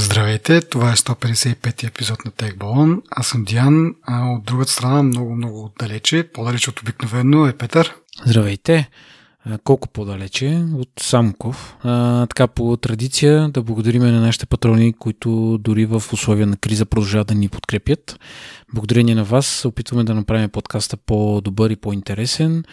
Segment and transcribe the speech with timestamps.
[0.00, 3.02] Здравейте, това е 155 епизод на Балон.
[3.10, 7.94] Аз съм Диан, а от другата страна, много, много отдалече, по-далече от обикновено е Петър.
[8.26, 8.88] Здравейте!
[9.64, 11.76] Колко по-далече от Самков.
[11.82, 16.86] А, така по традиция да благодарим на нашите патрони, които дори в условия на криза
[16.86, 18.20] продължават да ни подкрепят.
[18.74, 22.64] Благодарение на вас опитваме да направим подкаста по-добър и по-интересен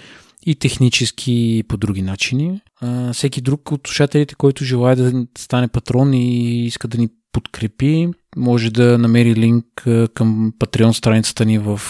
[0.45, 2.61] и технически по други начини.
[2.81, 8.07] А, всеки друг от слушателите, който желая да стане патрон и иска да ни подкрепи,
[8.37, 9.65] може да намери линк
[10.13, 11.81] към Patreon страницата ни в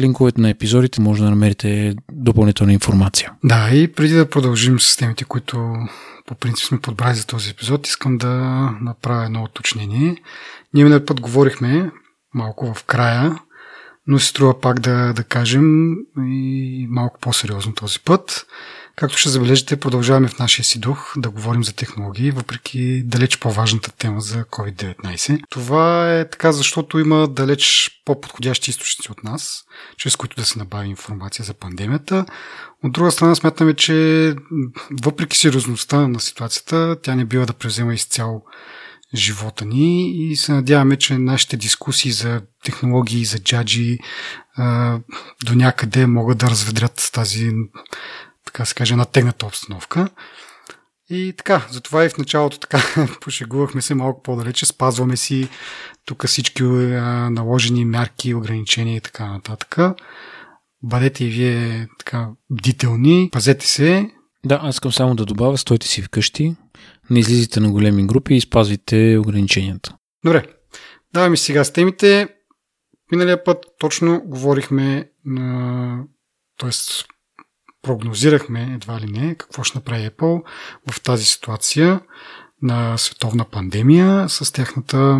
[0.00, 3.32] линковете на епизодите, може да намерите допълнителна информация.
[3.44, 5.74] Да, и преди да продължим с темите, които
[6.26, 8.34] по принцип сме подбрали за този епизод, искам да
[8.80, 10.16] направя едно уточнение.
[10.74, 11.90] Ние миналия път говорихме
[12.34, 13.38] малко в края
[14.06, 18.46] но се струва пак да, да кажем и малко по-сериозно този път.
[19.02, 23.92] Както ще забележите, продължаваме в нашия си дух да говорим за технологии, въпреки далеч по-важната
[23.92, 25.40] тема за COVID-19.
[25.50, 29.64] Това е така, защото има далеч по-подходящи източници от нас,
[29.96, 32.26] чрез които да се набави информация за пандемията.
[32.84, 34.34] От друга страна смятаме, че
[35.02, 38.44] въпреки сериозността на ситуацията, тя не бива да превзема изцяло
[39.14, 43.98] живота ни и се надяваме, че нашите дискусии за технологии, за джаджи
[45.44, 47.50] до някъде могат да разведрят тази,
[48.44, 50.08] така се каже, натегната обстановка.
[51.10, 52.82] И така, затова и в началото така
[53.20, 55.48] пошегувахме се малко по-далече, спазваме си
[56.04, 59.78] тук всички наложени мерки, ограничения и така нататък.
[60.82, 64.10] Бъдете и вие така бдителни, пазете се.
[64.44, 66.56] Да, аз искам само да добавя, стойте си вкъщи,
[67.10, 69.96] не излизайте на големи групи и спазвайте ограниченията.
[70.24, 70.46] Добре,
[71.14, 72.28] даваме сега с темите.
[73.12, 76.04] Миналия път точно говорихме на...
[76.56, 77.04] Тоест,
[77.82, 80.42] прогнозирахме едва ли не какво ще направи Apple
[80.90, 82.00] в тази ситуация
[82.62, 85.18] на световна пандемия с тяхната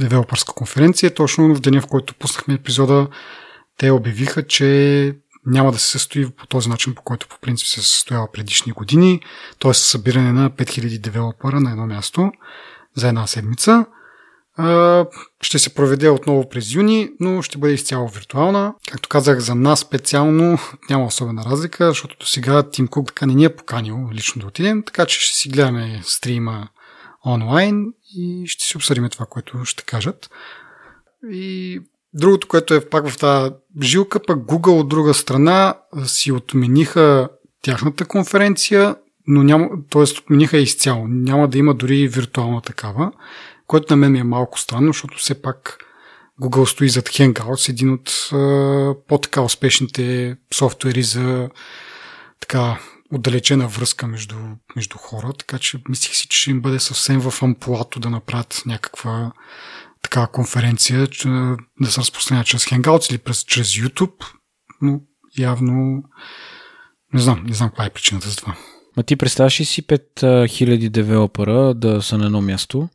[0.00, 1.14] девелопърска конференция.
[1.14, 3.08] Точно в деня, в който пуснахме епизода,
[3.78, 7.80] те обявиха, че няма да се състои по този начин, по който по принцип се
[7.80, 9.20] състоява предишни години,
[9.58, 9.74] т.е.
[9.74, 12.32] събиране на 5000 девелопера на едно място
[12.96, 13.86] за една седмица.
[15.42, 18.74] Ще се проведе отново през юни, но ще бъде изцяло виртуална.
[18.90, 20.58] Както казах, за нас специално
[20.90, 24.46] няма особена разлика, защото до сега Тим Кук така не ни е поканил лично да
[24.46, 26.68] отидем, така че ще си гледаме стрима
[27.26, 30.30] онлайн и ще си обсъдим това, което ще кажат.
[31.30, 31.80] И
[32.14, 37.28] Другото, което е пак в тази жилка, пък Google от друга страна си отмениха
[37.62, 40.02] тяхната конференция, но няма, т.е.
[40.02, 41.06] отмениха изцяло.
[41.08, 43.12] Няма да има дори виртуална такава,
[43.70, 45.78] което на мен е малко странно, защото все пак
[46.42, 48.28] Google стои зад Hangouts, един от
[49.08, 51.50] по-така успешните софтуери за
[52.40, 52.78] така
[53.12, 54.36] отдалечена връзка между,
[54.76, 58.62] между хора, така че мислих си, че ще им бъде съвсем в амплуато да направят
[58.66, 59.32] някаква
[60.02, 61.28] такава конференция, че,
[61.80, 64.24] да се разпространява чрез Hangouts или през, чрез YouTube,
[64.82, 65.00] но
[65.38, 66.02] явно
[67.14, 68.56] не знам, не знам каква е причината за това.
[68.96, 72.88] Ма ти представяш ли си 5000 девелопера да са на едно място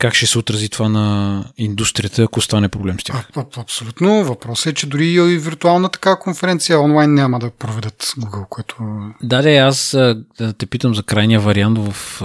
[0.00, 3.28] как ще се отрази това на индустрията, ако стане проблем с тях?
[3.36, 4.24] А, абсолютно.
[4.24, 8.74] Въпросът е, че дори и виртуална така конференция онлайн няма да проведат Google, което...
[9.22, 9.90] Да, да, аз
[10.38, 12.22] да те питам за крайния вариант, в,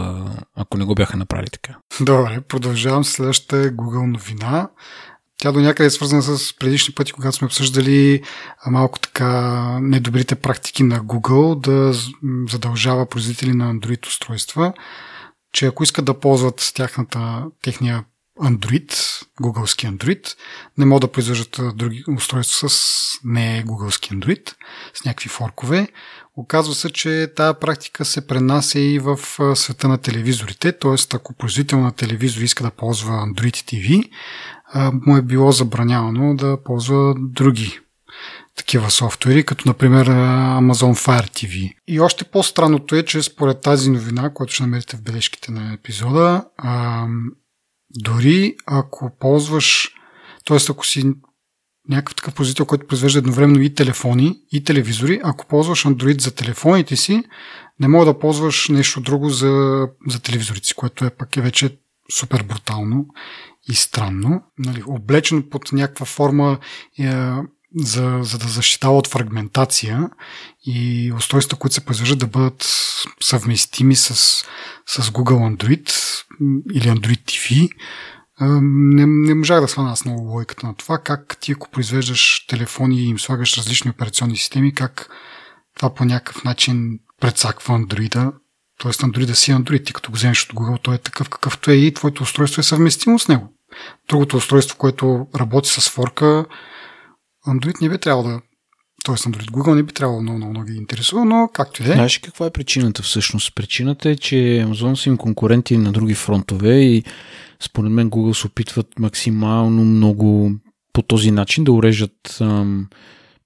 [0.56, 1.78] ако не го бяха направили така.
[2.02, 4.69] Добре, продължавам следващата Google новина.
[5.38, 8.22] Тя до някъде е свързана с предишни пъти, когато сме обсъждали
[8.68, 9.31] малко така
[9.81, 11.94] недобрите практики на Google да
[12.52, 14.74] задължава производители на Android устройства
[15.55, 18.03] че ако искат да ползват тяхната, техния
[18.41, 20.35] Android, гугълски Android,
[20.77, 24.53] не могат да произвеждат други устройства с не гугълски Android,
[24.94, 25.88] с някакви форкове.
[26.38, 29.19] Оказва се, че тази практика се пренася и в
[29.55, 31.15] света на телевизорите, т.е.
[31.15, 34.09] ако производител на телевизор иска да ползва Android TV,
[35.07, 37.79] му е било забранявано да ползва други
[38.55, 41.73] такива софтуери, като например Amazon Fire TV.
[41.88, 46.45] И още по-странното е, че според тази новина, която ще намерите в бележките на епизода,
[47.89, 49.89] дори ако ползваш,
[50.45, 50.57] т.е.
[50.69, 51.13] ако си
[51.89, 56.95] някакъв такъв производител, който произвежда едновременно и телефони, и телевизори, ако ползваш Android за телефоните
[56.95, 57.24] си,
[57.80, 61.77] не мога да ползваш нещо друго за, за телевизорите си, което е пък е вече
[62.12, 63.06] супер брутално
[63.69, 64.44] и странно.
[64.59, 66.57] Нали, облечено под някаква форма
[67.00, 67.31] е,
[67.75, 70.10] за, за да защитава от фрагментация
[70.66, 72.68] и устройства, които се произвеждат да бъдат
[73.22, 74.16] съвместими с,
[74.86, 75.92] с Google Android
[76.74, 77.69] или Android TV.
[78.62, 83.00] Не, не можах да свана с много логиката на това, как ти ако произвеждаш телефони
[83.00, 85.10] и им слагаш различни операционни системи, как
[85.75, 88.31] това по някакъв начин предсаква Android
[88.78, 91.71] Тоест Android да си Android, ти като го вземеш от Google, той е такъв какъвто
[91.71, 93.54] е и твоето устройство е съвместимо с него.
[94.10, 96.45] Другото устройство, което работи с форка,
[97.47, 98.42] Android не би трябвало да
[99.06, 101.86] Тоест Android Google не би трябвало много, много, много ги интересува, но както е.
[101.86, 103.56] Знаеш каква е причината всъщност?
[103.56, 107.03] Причината е, че Amazon са им конкуренти на други фронтове и
[107.59, 110.51] според мен Google се опитват максимално много
[110.94, 112.88] по този начин да урежат ам,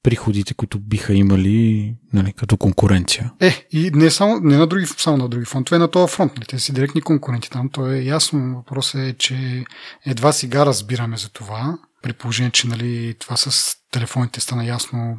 [0.04, 3.32] приходите, които биха имали нали, като конкуренция.
[3.40, 6.32] Е, и не, само, не на други, само на други фронтове, на този фронт.
[6.38, 7.70] Нали, те си директни конкуренти там.
[7.70, 8.56] То е ясно.
[8.56, 9.64] Въпросът е, че
[10.06, 11.78] едва сега разбираме за това.
[12.02, 15.18] При положение, че нали, това с телефоните стана ясно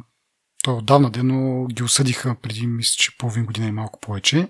[0.63, 4.47] той отдавна ден, но ги осъдиха преди, мисля, че половин година и малко повече.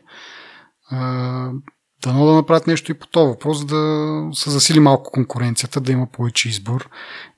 [2.03, 6.07] Дано да направят нещо и по този въпрос, да се засили малко конкуренцията, да има
[6.11, 6.89] повече избор,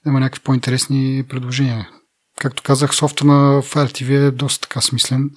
[0.03, 1.89] да има някакви по-интересни предложения.
[2.39, 5.29] Както казах, софта на Fire TV е доста така смислен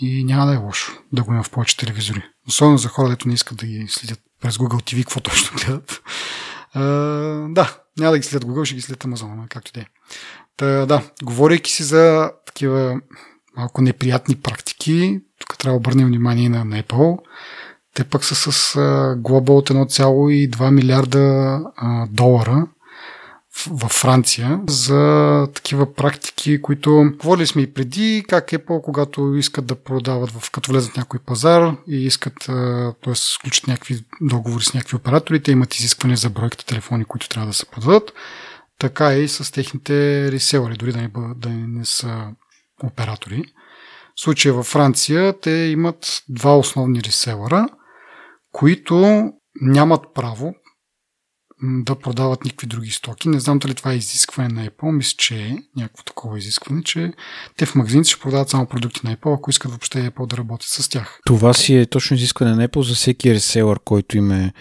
[0.00, 2.22] и няма да е лошо да го има в повече телевизори.
[2.48, 6.02] Особено за хора, които не искат да ги следят през Google TV, какво точно гледат.
[6.76, 9.86] Uh, да, няма да ги следят Google, ще ги следят Amazon, както да е.
[10.56, 13.00] Та, да, говорейки си за такива
[13.56, 17.18] малко неприятни практики, тук трябва да обърнем внимание на, Apple.
[17.94, 22.66] Те пък са с а, глоба от 1,2 милиарда а, долара
[23.70, 29.74] във Франция за такива практики, които говорили сме и преди, как Apple, когато искат да
[29.74, 32.34] продават, в, като влезат в някой пазар и искат,
[33.04, 33.14] т.е.
[33.14, 37.54] сключат някакви договори с някакви оператори, те имат изискване за бройките телефони, които трябва да
[37.54, 38.12] се продадат
[38.78, 42.26] така и с техните реселери, дори да не, да не са
[42.82, 43.44] оператори.
[44.16, 47.68] В случая във Франция те имат два основни реселера,
[48.52, 49.24] които
[49.60, 50.54] нямат право
[51.62, 53.28] да продават никакви други стоки.
[53.28, 54.90] Не знам дали това е изискване на Apple.
[54.90, 57.12] Мисля, че е някакво такова изискване, че
[57.56, 60.68] те в магазините ще продават само продукти на Apple, ако искат въобще Apple да работят
[60.68, 61.20] с тях.
[61.26, 64.52] Това си е точно изискване на Apple за всеки реселър, който им е...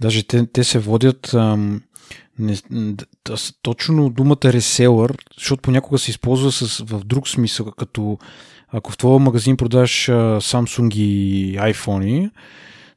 [0.00, 1.82] Даже те, те се водят ам,
[2.38, 2.56] не,
[3.62, 8.18] точно думата реселър, защото понякога се използва с, в друг смисъл, като
[8.68, 9.90] ако в твоя магазин продаш
[10.40, 12.30] Samsung и iPhone,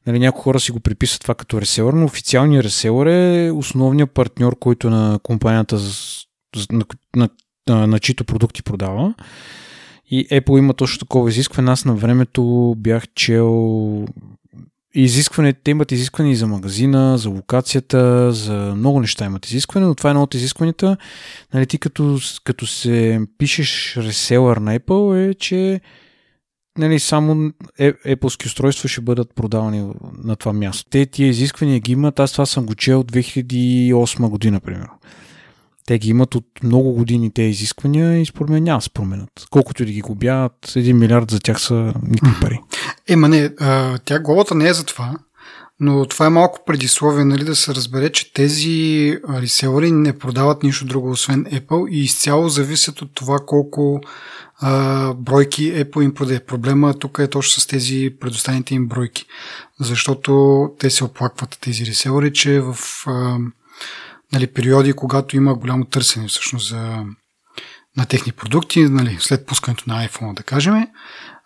[0.07, 4.59] нали, някои хора си го приписват това като реселър, но официалният реселър е основният партньор,
[4.59, 5.79] който на компанията,
[6.71, 7.29] на, на,
[7.69, 9.13] на, на чието продукти продава.
[10.09, 11.71] И Apple има точно такова изискване.
[11.71, 14.05] Аз на времето бях чел
[15.01, 19.95] изискване, те имат изискване и за магазина, за локацията, за много неща имат изискване, но
[19.95, 20.97] това е едно от изискванията.
[21.53, 25.81] Нали, ти като, като се пишеш реселър на Apple е, че
[26.77, 29.91] нали, само Apple устройства ще бъдат продавани
[30.23, 30.89] на това място.
[30.89, 34.93] Те тия изисквания ги имат, аз това съм го чел от 2008 година, примерно.
[35.85, 39.29] Те ги имат от много години тези изисквания и според мен няма променят.
[39.49, 42.59] Колкото и да ги губят, 1 милиард за тях са никакви пари.
[43.07, 43.55] Ема не,
[44.05, 45.15] тя главата не е за това,
[45.79, 50.85] но това е малко предисловие, нали, да се разбере, че тези реселери не продават нищо
[50.85, 54.01] друго, освен Apple и изцяло зависят от това колко
[54.59, 56.39] а, бройки Apple им продаде.
[56.39, 59.25] Проблема тук е точно с тези предоставените им бройки,
[59.79, 62.77] защото те се оплакват тези реселери, че в
[63.07, 63.37] а,
[64.33, 67.03] нали, периоди, когато има голямо търсене всъщност за,
[67.97, 70.87] на техни продукти, нали, след пускането на iPhone, да кажем,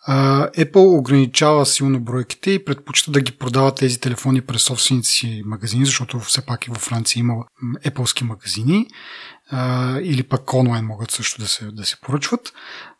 [0.10, 5.86] Apple ограничава силно бройките и предпочита да ги продава тези телефони през собствените си магазини,
[5.86, 7.34] защото все пак и във Франция има
[7.86, 8.88] Apple магазини
[10.02, 12.54] или пък онлайн могат също да се, да се поръчват.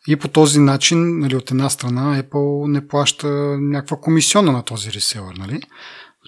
[0.08, 3.28] И по този начин, нали, от една страна, Apple не плаща
[3.60, 5.36] някаква комисиона на този реселър.
[5.36, 5.62] Нали?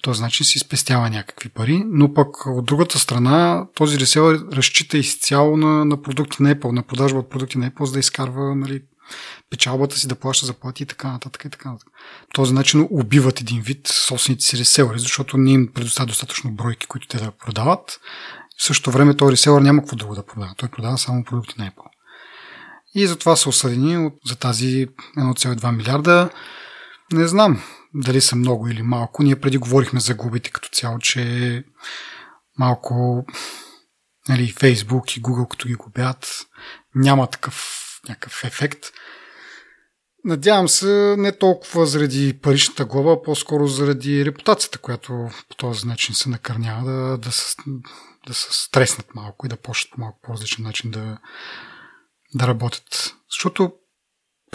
[0.04, 5.56] този начин си спестява някакви пари, но пък от другата страна този реселър разчита изцяло
[5.56, 8.82] на, на продукти на Apple, на продажба от продукти на Apple, за да изкарва нали,
[9.50, 11.44] печалбата си, да плаща заплати и така нататък.
[11.44, 11.88] И така нататък.
[12.34, 17.08] Този начин убиват един вид собствените си реселъри, защото не им предоставят достатъчно бройки, които
[17.08, 18.00] те да продават.
[18.58, 20.54] В същото време този реселър няма какво друго да продава.
[20.56, 21.88] Той продава само продукти на Apple.
[22.94, 26.30] И затова са осъдени за тази 1,2 милиарда.
[27.12, 27.62] Не знам
[27.94, 29.22] дали са много или малко.
[29.22, 31.64] Ние преди говорихме за глобите като цяло, че
[32.58, 33.24] малко
[34.28, 36.46] нали, Facebook и Google като ги губят,
[36.94, 38.86] няма такъв някакъв ефект.
[40.24, 46.28] Надявам се не толкова заради паричната глава, по-скоро заради репутацията, която по този начин се
[46.28, 47.56] накърнява да, да, се,
[48.26, 51.18] да се стреснат малко и да почнат малко по различен начин да,
[52.34, 53.14] да работят.
[53.30, 53.72] Защото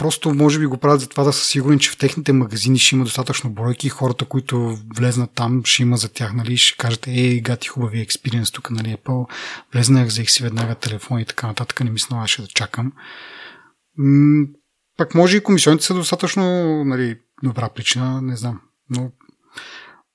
[0.00, 2.94] Просто може би го правят за това да са сигурни, че в техните магазини ще
[2.94, 7.06] има достатъчно бройки и хората, които влезнат там, ще има за тях, нали, ще кажат,
[7.06, 9.30] ей, гати хубави експириенс тук, нали, Apple,
[9.72, 12.92] влезнах, взех си веднага телефон и така нататък, не ми се да чакам.
[14.00, 14.46] М-
[14.96, 16.42] пак може и комисионите са достатъчно,
[16.84, 18.60] нали, добра причина, не знам.
[18.90, 19.10] Но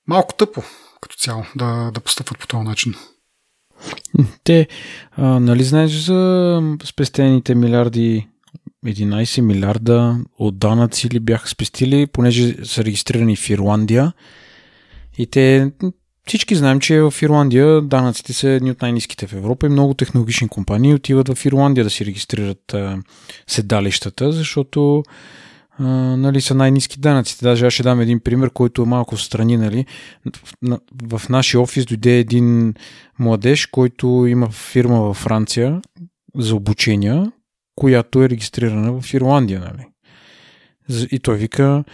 [0.06, 0.62] малко тъпо
[1.00, 2.94] като цяло да, да постъпват по този начин.
[4.44, 4.68] Те,
[5.12, 8.28] а, нали знаеш за спестените милиарди
[8.86, 14.12] 11 милиарда от данъци ли бяха спестили, понеже са регистрирани в Ирландия.
[15.18, 15.72] И те,
[16.26, 20.48] всички знаем, че в Ирландия данъците са едни от най-низките в Европа и много технологични
[20.48, 22.98] компании отиват в Ирландия да си регистрират а,
[23.46, 25.02] седалищата, защото
[25.78, 25.84] а,
[26.16, 27.44] нали, са най-низки данъците.
[27.44, 29.56] Даже аз ще дам един пример, който е малко страни.
[29.56, 29.86] Нали.
[30.62, 32.74] В, в нашия офис дойде един
[33.18, 35.82] младеж, който има фирма във Франция
[36.34, 37.32] за обучения,
[37.74, 39.60] която е регистрирана в Ирландия.
[39.60, 39.86] Нали.
[41.10, 41.84] И той вика,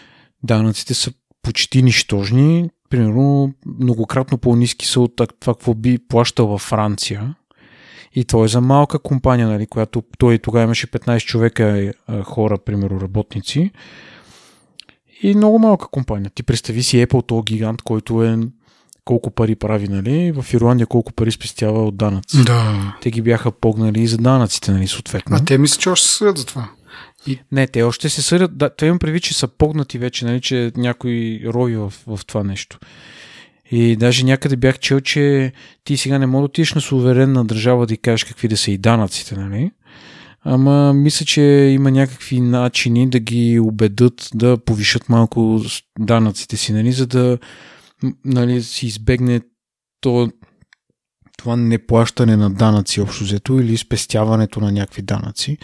[0.43, 1.13] данъците са
[1.43, 7.35] почти нищожни, примерно многократно по-низки са от това, какво би плащал във Франция.
[8.15, 12.59] И то е за малка компания, нали, която той тогава имаше 15 човека е, хора,
[12.59, 13.71] примерно работници.
[15.23, 16.31] И много малка компания.
[16.35, 18.39] Ти представи си Apple, то гигант, който е
[19.05, 20.33] колко пари прави, нали?
[20.33, 22.45] В Ирландия колко пари спестява от данъци.
[22.45, 22.97] Да.
[23.03, 25.37] Те ги бяха погнали и за данъците, нали, съответно.
[25.37, 26.69] А те мисля, че още съдят за това.
[27.27, 27.39] И...
[27.53, 28.59] Не, те още се съдят.
[28.59, 32.45] Да, те имам предвид, че са погнати вече, нали, че някой рови в, в това
[32.45, 32.79] нещо.
[33.71, 35.53] И даже някъде бях чел, че
[35.85, 38.79] ти сега не мога да отидеш на суверенна държава да кажеш какви да са и
[38.79, 39.71] данъците, нали?
[40.45, 41.43] Ама мисля, че
[41.75, 45.61] има някакви начини да ги убедат да повишат малко
[45.99, 47.39] данъците си, нали, за да
[48.25, 49.41] нали, си избегне
[50.01, 50.31] то,
[51.39, 55.59] това неплащане на данъци общо взето или спестяването на някакви данъци.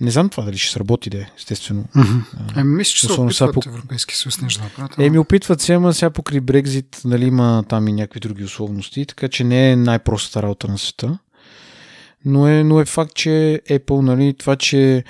[0.00, 1.84] Не знам това дали ще сработи, де, естествено.
[1.96, 2.60] Mm-hmm.
[2.60, 3.60] Еми, мисля, че се опитват по...
[3.66, 4.98] Европейски съюз нещо да направят.
[4.98, 9.28] Еми, опитват се, ама сега покри Брекзит, нали, има там и някакви други условности, така
[9.28, 11.18] че не е най-простата работа на света.
[12.24, 15.04] Но е, но е факт, че Apple, нали, това, че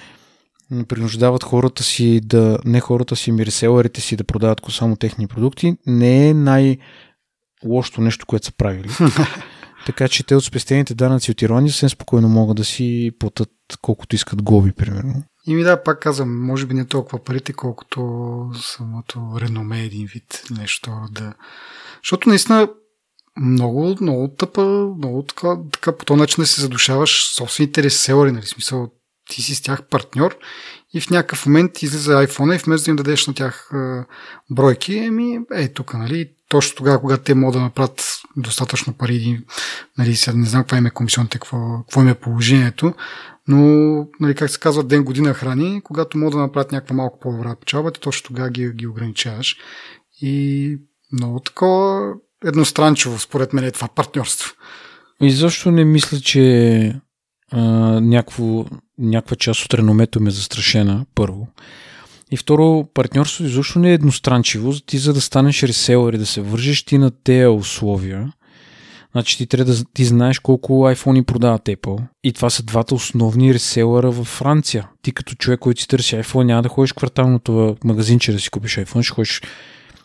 [0.88, 5.76] принуждават хората си да, не хората си, ми реселерите си да продават само техни продукти,
[5.86, 8.88] не е най-лошото нещо, което са правили.
[9.86, 13.50] така че те от спестените данъци от Ирландия съвсем спокойно могат да си платят
[13.82, 15.22] колкото искат глоби, примерно.
[15.46, 20.42] И ми да, пак казвам, може би не толкова парите, колкото самото реноме един вид
[20.50, 21.34] нещо да...
[22.02, 22.68] Защото наистина
[23.40, 28.46] много, много тъпа, много така, така по този начин да се задушаваш собствените реселери, нали,
[28.46, 28.88] смисъл
[29.30, 30.38] ти си с тях партньор
[30.96, 33.70] и в някакъв момент излиза iPhone и вместо да им дадеш на тях
[34.50, 39.40] бройки, еми, ей тук, нали, точно тогава, когато те могат да направят достатъчно пари,
[39.98, 42.94] нали, сега не знам каква им е комисионната, какво, какво им е положението,
[43.48, 43.58] но,
[44.20, 47.92] нали, как се казва, ден година храни, когато могат да направят някаква малко по-добра печалба,
[47.92, 49.56] точно тогава ги, ги ограничаваш.
[50.20, 50.78] И
[51.12, 52.12] много такова
[52.44, 54.54] едностранчиво, според мен, е това партньорство.
[55.20, 57.00] И защо не мисля, че
[57.52, 57.60] а,
[58.00, 58.64] някакво,
[58.98, 61.48] някаква част от реномето ме е застрашена, първо.
[62.30, 64.72] И второ, партньорството изобщо не е едностранчиво.
[64.86, 68.32] Ти за да станеш реселър и да се вържиш ти на тези условия,
[69.12, 72.02] значи ти трябва да ти знаеш колко iPhone продават Apple.
[72.24, 74.88] И това са двата основни реселъра във Франция.
[75.02, 78.50] Ти като човек, който си търси iPhone, няма да ходиш в кварталното магазинче да си
[78.50, 79.42] купиш iPhone, ще ходиш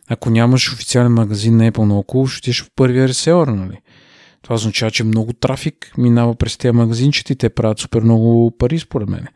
[0.07, 3.77] ако нямаш официален магазин на Apple наоколо, ще отидеш в първия реселър, нали?
[4.41, 8.79] Това означава, че много трафик минава през тези магазинчета и те правят супер много пари,
[8.79, 9.27] според мен.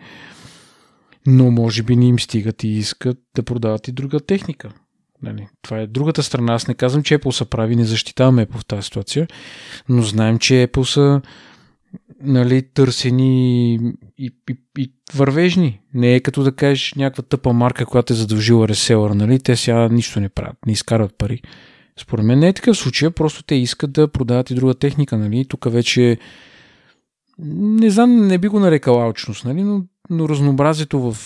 [1.27, 4.71] Но може би не им стигат и искат да продават и друга техника.
[5.24, 5.47] Нали?
[5.62, 6.53] Това е другата страна.
[6.53, 9.27] Аз не казвам, че Apple са прави, не защитаваме Apple в тази ситуация,
[9.89, 11.21] но знаем, че Apple са
[12.21, 13.79] нали, търсени и,
[14.17, 15.79] и, и вървежни.
[15.93, 19.39] Не е като да кажеш някаква тъпа марка, която е задължила реселър, нали?
[19.39, 21.41] Те сега нищо не правят, не изкарват пари.
[21.99, 25.45] Според мен не е такъв случай, просто те искат да продават и друга техника, нали?
[25.45, 26.17] Тук вече
[27.39, 29.63] не знам, не би го нарекал алчност, нали?
[29.63, 31.17] но, но разнообразието в,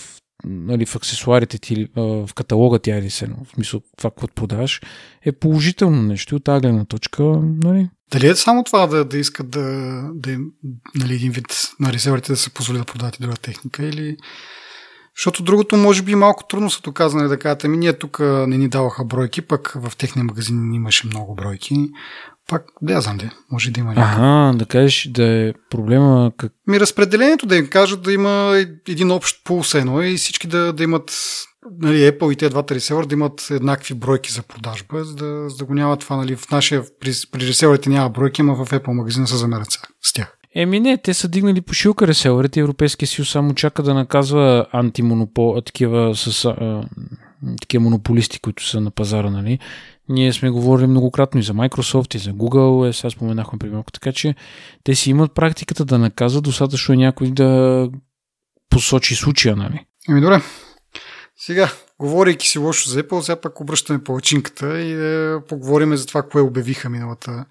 [0.44, 4.80] нали, в аксесуарите ти, в каталога ти, айде се, в смисъл това, което продаваш,
[5.24, 7.22] е положително нещо от тази гледна точка.
[7.42, 7.88] Нали?
[8.12, 10.38] Дали е само това да, да искат да, да
[10.94, 11.46] нали, един вид
[11.80, 14.16] на реселерите да се позволи да продават и друга техника или
[15.16, 18.68] защото другото може би малко трудно са доказани да кажат, ами ние тук не ни
[18.68, 21.74] даваха бройки, пък в техния магазин имаше много бройки.
[22.48, 24.18] Пак, да я знам де, може да има някакъв.
[24.18, 26.52] Ага, да кажеш да е проблема как...
[26.66, 30.82] Ми разпределението да им кажат да има един общ пул едно и всички да, да
[30.82, 31.12] имат
[31.78, 35.56] нали, Apple и те двата ресевър да имат еднакви бройки за продажба, за да, за
[35.56, 38.92] да го няма това, нали, в нашия, при, при ресеверите няма бройки, ама в Apple
[38.92, 39.68] магазина се замерят
[40.02, 40.36] с тях.
[40.54, 42.60] Еми не, те са дигнали по шилка реселерите.
[42.60, 46.82] Европейския съюз само чака да наказва антимонопол, такива с а,
[47.60, 49.58] такива монополисти, които са на пазара, нали?
[50.08, 54.12] Ние сме говорили многократно и за Microsoft, и за Google, е, сега споменахме примерно, така
[54.12, 54.34] че
[54.84, 57.88] те си имат практиката да наказват, достатъчно е някой да
[58.70, 59.86] посочи случая, нали?
[60.08, 60.42] Еми добре.
[61.36, 66.22] Сега, говорейки си лошо за Apple, сега пак обръщаме палачинката и да поговорим за това,
[66.22, 67.44] кое обявиха миналата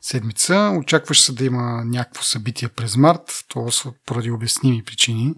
[0.00, 0.76] седмица.
[0.78, 3.68] Очакваше се да има някакво събитие през март, то
[4.06, 5.34] поради обясними причини.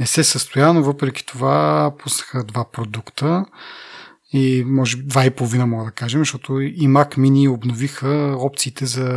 [0.00, 3.44] Не се състоя, но въпреки това пуснаха два продукта
[4.32, 8.86] и може би два и половина мога да кажем, защото и Mac Mini обновиха опциите
[8.86, 9.08] за,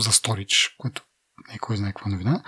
[0.00, 1.02] за storage, което
[1.48, 2.42] не е кой знае каква новина.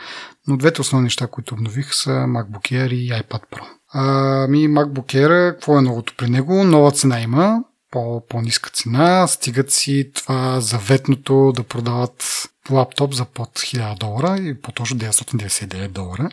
[0.47, 3.65] Но двете основни неща, които обнових са MacBook Air и iPad Pro.
[3.97, 6.65] Ами MacBook Air, какво е новото при него?
[6.65, 13.49] Нова цена има, по, по-ниска цена, стигат си това заветното да продават лаптоп за под
[13.49, 16.29] 1000 долара и по-точно 999 долара.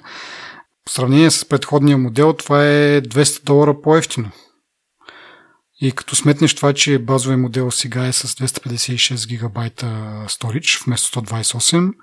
[0.90, 4.32] В сравнение с предходния модел, това е 200 долара по-ефтино.
[5.82, 9.86] И като сметнеш това, че базовия модел сега е с 256 гигабайта
[10.28, 11.94] storage вместо 128,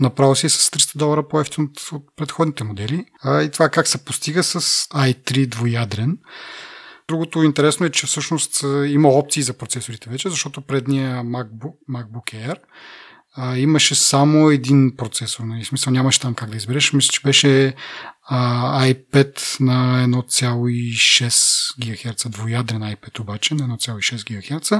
[0.00, 3.04] направо си с 300 долара по-ефтин от, предходните модели.
[3.22, 6.18] А, и това как се постига с i3 двоядрен.
[7.08, 12.56] Другото интересно е, че всъщност има опции за процесорите вече, защото предния MacBook, MacBook Air
[13.40, 15.44] а, имаше само един процесор.
[15.44, 15.64] Нали?
[15.64, 16.92] Смисъл нямаше там как да избереш.
[16.92, 17.74] Мисля, че беше
[18.24, 24.70] а, i5 на 1,6 ГГц, двоядрен i5 обаче на 1,6 ГГц.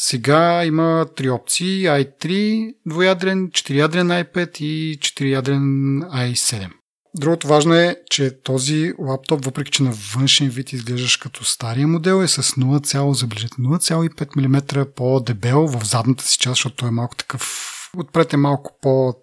[0.00, 1.84] Сега има три опции.
[1.84, 6.70] i3 двоядрен, 4-ядрен i5 и 4-ядрен i7.
[7.14, 12.22] Другото важно е, че този лаптоп, въпреки че на външен вид изглеждаш като стария модел,
[12.22, 17.16] е с 0, забележете, 0,5 мм по-дебел в задната си част, защото той е малко
[17.16, 17.74] такъв...
[17.96, 19.14] Отпред е малко по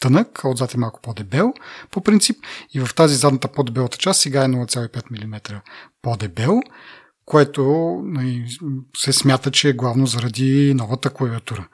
[0.00, 1.52] тънък, а отзад е малко по-дебел
[1.90, 2.36] по принцип
[2.74, 5.60] и в тази задната по-дебелата част сега е 0,5 мм
[6.02, 6.60] по-дебел,
[7.32, 7.62] което
[8.04, 8.44] нали,
[8.96, 11.68] се смята, че е главно заради новата клавиатура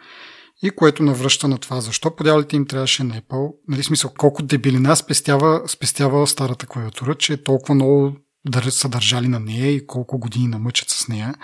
[0.62, 3.52] и което навръща на това защо подялите им трябваше на Apple.
[3.68, 9.28] Нали, смисъл, колко дебилина спестява, спестява старата клавиатура, че е толкова много да са държали
[9.28, 11.34] на нея и колко години намъчат с нея.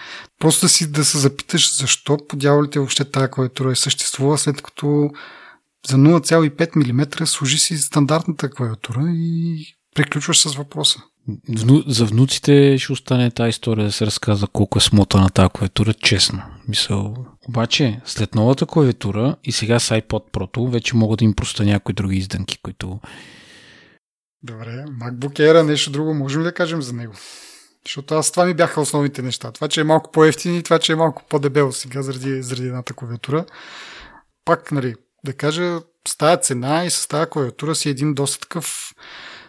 [0.40, 5.10] Просто си да се запиташ защо подявалите въобще тази клавиатура е съществува, след като
[5.88, 11.02] за 0,5 мм служи си стандартната клавиатура и приключваш с въпроса.
[11.48, 15.94] Вну, за внуците ще остане тази история да се разказва колко е смотана тази клавиатура,
[15.94, 16.42] честно.
[16.68, 17.26] Мисъл.
[17.48, 21.94] Обаче, след новата клавиатура и сега с iPod Pro, вече могат да им просто някои
[21.94, 23.00] други издънки, които...
[24.42, 27.14] Добре, MacBook Air нещо друго можем ли да кажем за него?
[27.86, 29.52] Защото аз това ми бяха основните неща.
[29.52, 32.94] Това, че е малко по-ефтин и това, че е малко по-дебел сега заради, заради едната
[32.94, 33.44] клавиатура.
[34.44, 38.94] Пак, нали, да кажа, с тази цена и с тази клавиатура си един доста такъв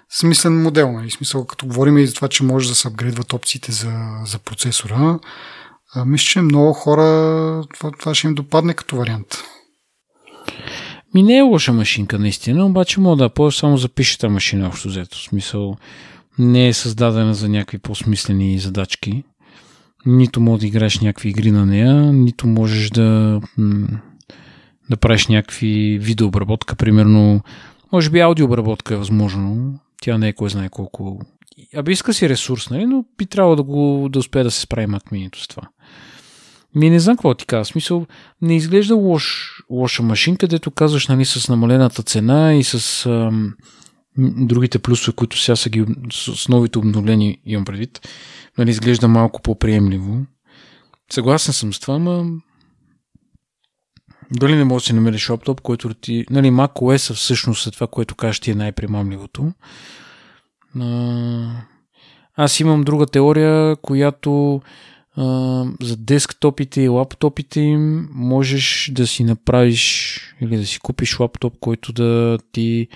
[0.09, 0.91] смислен модел.
[0.91, 1.11] Нали?
[1.11, 3.93] Смисъл, като говорим и за това, че може да се апгрейдват опциите за,
[4.25, 5.19] за процесора,
[5.95, 9.37] а, мисля, че много хора това, това ще им допадне като вариант.
[11.13, 14.87] Ми не е лоша машинка, наистина, обаче мога да по само запише тази машина, общо
[14.87, 15.17] взето.
[15.17, 15.77] В смисъл,
[16.39, 19.23] не е създадена за някакви по-смислени задачки.
[20.05, 23.41] Нито може да играеш някакви игри на нея, нито можеш да,
[24.89, 27.41] да правиш някакви видеообработка, примерно,
[27.91, 31.19] може би аудиообработка е възможно, тя не е кой знае колко...
[31.75, 32.85] Аби иска си ресурс, нали?
[32.85, 35.63] но би трябвало да, го, да успее да се справи Mac с това.
[36.75, 37.65] Ми не знам какво ти казва.
[37.65, 38.05] Смисъл,
[38.41, 43.53] не изглежда лош, лоша машинка, където казваш нали, с намалената цена и с ам,
[44.17, 48.07] другите плюсове, които сега са ги с новите обновления имам предвид.
[48.57, 50.25] Нали, изглежда малко по-приемливо.
[51.11, 52.25] Съгласен съм с това, но
[54.31, 56.25] дали не можеш да си намериш лаптоп, който ти...
[56.29, 59.51] Нали, macOS всъщност е това, което кажеш ти е най-примамливото.
[62.35, 64.61] Аз имам друга теория, която
[65.81, 71.93] за десктопите и лаптопите им можеш да си направиш или да си купиш лаптоп, който
[71.93, 72.87] да ти,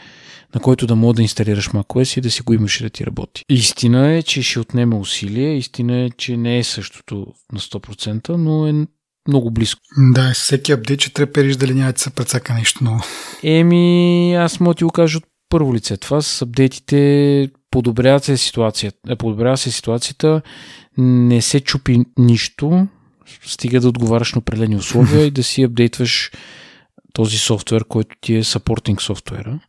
[0.56, 3.06] на който да мога да инсталираш macOS и да си го имаш и да ти
[3.06, 3.46] работи.
[3.50, 8.68] Истина е, че ще отнеме усилие, истина е, че не е същото на 100%, но
[8.68, 8.88] е
[9.30, 9.82] много близко.
[9.98, 13.04] Да, всеки апдейт, че трепериш дали няма да се прецака нещо ново.
[13.44, 15.98] Еми, аз мога ти го кажа от първо лице.
[15.98, 18.98] Това с апдейтите подобрява се ситуацията.
[19.10, 20.42] Е, подобрява се ситуацията,
[20.98, 22.88] не се чупи нищо,
[23.46, 26.32] стига да отговаряш на определени условия и да си апдейтваш
[27.14, 29.60] този софтуер, който ти е саппортинг софтуера.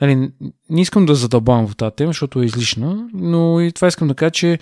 [0.00, 0.30] Нали,
[0.70, 4.14] не искам да задълбавам в тази тема, защото е излишна, но и това искам да
[4.14, 4.58] кажа, че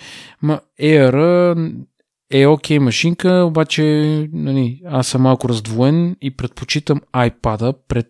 [0.81, 1.81] Air
[2.31, 3.83] е окей okay машинка, обаче
[4.33, 8.07] нали, аз съм малко раздвоен и предпочитам iPad пред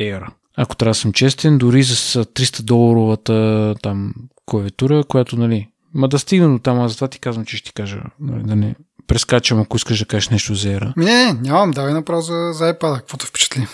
[0.00, 0.26] Air.
[0.56, 4.14] Ако трябва да съм честен, дори за 300 доларовата там
[4.46, 7.72] клавиатура, която нали, ма да стигна до там, аз затова ти казвам, че ще ти
[7.72, 8.74] кажа, нали, да не
[9.06, 10.92] прескачам, ако искаш да кажеш нещо за Air.
[10.96, 13.66] Не, не, нямам, давай направо за, за iPad, каквото впечатли.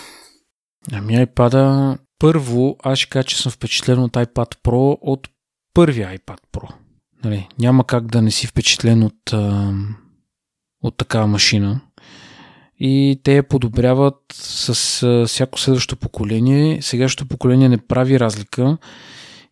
[0.91, 5.27] Ами iPad първо, аз ще кажа, че съм впечатлен от iPad Pro от
[5.73, 6.69] първия iPad Pro.
[7.23, 9.33] Нали, няма как да не си впечатлен от,
[10.83, 11.81] от такава машина.
[12.79, 16.81] И те я подобряват с всяко следващо поколение.
[16.81, 18.77] Сегашното поколение не прави разлика.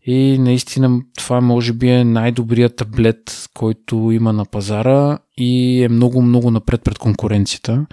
[0.04, 6.50] И наистина това може би е най-добрият таблет, който има на пазара и е много-много
[6.50, 7.86] напред пред конкуренцията.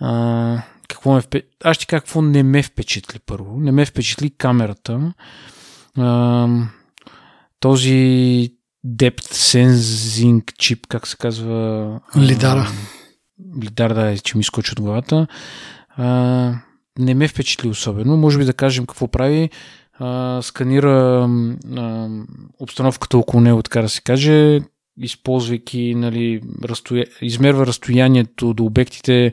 [0.00, 1.42] А, какво ме впе...
[1.64, 3.60] Аз ще какво не ме впечатли първо.
[3.60, 5.12] Не ме впечатли камерата.
[5.96, 6.48] А,
[7.60, 8.57] този
[8.88, 12.00] Depth Sensing чип, как се казва?
[12.16, 12.68] Лидара.
[13.62, 15.26] Лидар, да, че ми изкочи от главата.
[15.96, 16.54] А,
[16.98, 18.16] не ме впечатли особено.
[18.16, 19.50] Може би да кажем какво прави.
[19.98, 21.28] А, сканира
[21.76, 22.08] а,
[22.58, 24.60] обстановката около него, така да се каже,
[25.00, 27.06] използвайки, нали, разстоя...
[27.22, 29.32] измерва разстоянието до обектите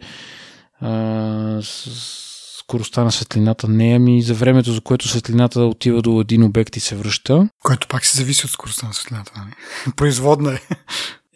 [0.80, 2.35] а, с
[2.68, 6.80] скоростта на светлината не, ами за времето, за което светлината отива до един обект и
[6.80, 7.50] се връща.
[7.64, 9.32] Което пак се зависи от скоростта на светлината.
[9.38, 9.52] Нали?
[9.96, 10.60] Производна е.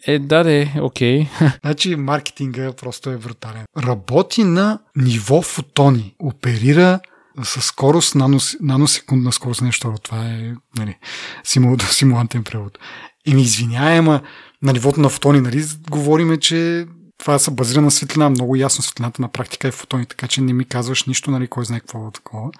[0.06, 1.24] Е, да, да, окей.
[1.24, 1.58] Okay.
[1.60, 3.64] Значи маркетинга просто е брутален.
[3.78, 6.14] Работи на ниво фотони.
[6.18, 7.00] Оперира
[7.42, 9.94] със скорост, нанос, наносекундна скорост, нещо.
[10.02, 10.98] Това е нали,
[11.44, 12.78] симул, симулантен превод.
[13.26, 14.20] И ми извиняй, ама
[14.62, 16.86] на нивото на фотони, нали, говориме, че
[17.20, 20.52] това са базира на светлина, много ясно светлината на практика е фотони, така че не
[20.52, 22.50] ми казваш нищо, нали, кой знае какво е такова.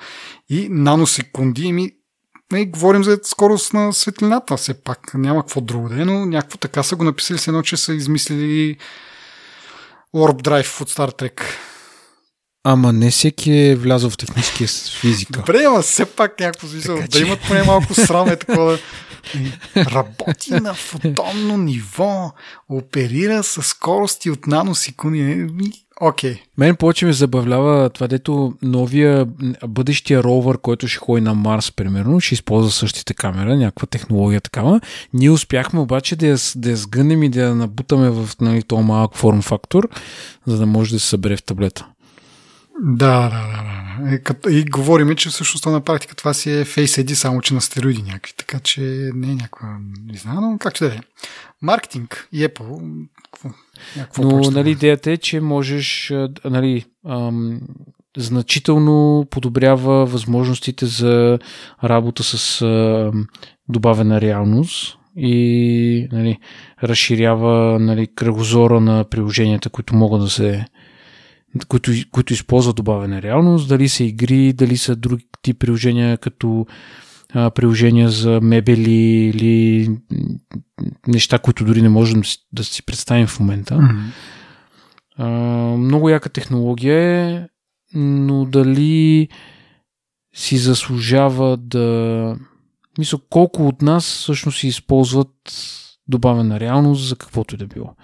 [0.49, 1.93] И наносекунди, ми
[2.53, 6.59] нали, говорим за скорост на светлината, все пак няма какво друго да е, но някакво
[6.59, 8.77] така са го написали с едно, че са измислили
[10.15, 11.43] Warp Drive от Star Trek.
[12.65, 14.69] Ама не всеки е влязъл в техническия
[15.01, 15.41] физика.
[15.41, 16.97] Добре, ама все пак някакво смисъл.
[16.97, 17.25] Така, да че...
[17.25, 18.79] имат поне малко срам е такова.
[19.77, 22.33] Работи на фотонно ниво,
[22.69, 25.47] оперира с скорости от наносекунди.
[26.01, 26.35] Окей.
[26.35, 26.41] Okay.
[26.59, 29.27] Мен повече ме забавлява това, дето новия
[29.69, 34.81] бъдещия ровър, който ще ходи на Марс, примерно, ще използва същите камера, някаква технология такава.
[35.15, 38.85] Ние успяхме обаче да я, да я сгънем и да я набутаме в нали, този
[38.85, 39.89] малък форм фактор,
[40.47, 41.87] за да може да се събере в таблета.
[42.83, 43.63] Да, да, да.
[43.63, 44.15] да.
[44.15, 47.55] И, като, и говориме, че всъщност на практика това си е Face ID, само че
[47.55, 48.81] на стероиди някакви, така че
[49.15, 49.69] не е някаква,
[50.07, 50.99] не знам, но как ще да е.
[51.63, 53.49] Маркетинг и Apple, какво,
[53.97, 56.13] някакво Но, нали, идеята е, че можеш,
[56.45, 57.61] нали, ам,
[58.17, 61.39] значително подобрява възможностите за
[61.85, 63.27] работа с ам,
[63.69, 66.39] добавена реалност и нали,
[66.83, 70.65] разширява нали, кръгозора на приложенията, които могат да се
[71.69, 76.67] които, които използват добавена реалност, дали са игри, дали са други тип приложения, като
[77.35, 79.91] а, приложения за мебели или
[81.07, 83.75] неща, които дори не можем да си представим в момента.
[83.75, 84.11] Mm-hmm.
[85.17, 85.29] А,
[85.77, 87.49] много яка технология е,
[87.95, 89.29] но дали
[90.35, 92.37] си заслужава да...
[92.99, 95.33] Мисля, колко от нас всъщност си използват
[96.09, 97.95] добавена реалност за каквото и да било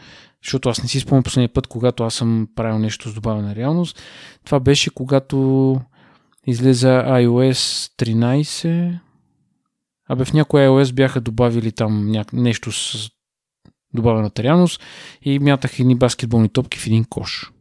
[0.45, 4.03] защото аз не си спомням последния път, когато аз съм правил нещо с добавена реалност.
[4.45, 5.81] Това беше когато
[6.47, 8.99] излезе iOS 13.
[10.09, 12.25] Абе в някой iOS бяха добавили там ня...
[12.33, 13.11] нещо с
[13.95, 14.83] добавената реалност
[15.23, 17.53] и мятах едни баскетболни топки в един кош.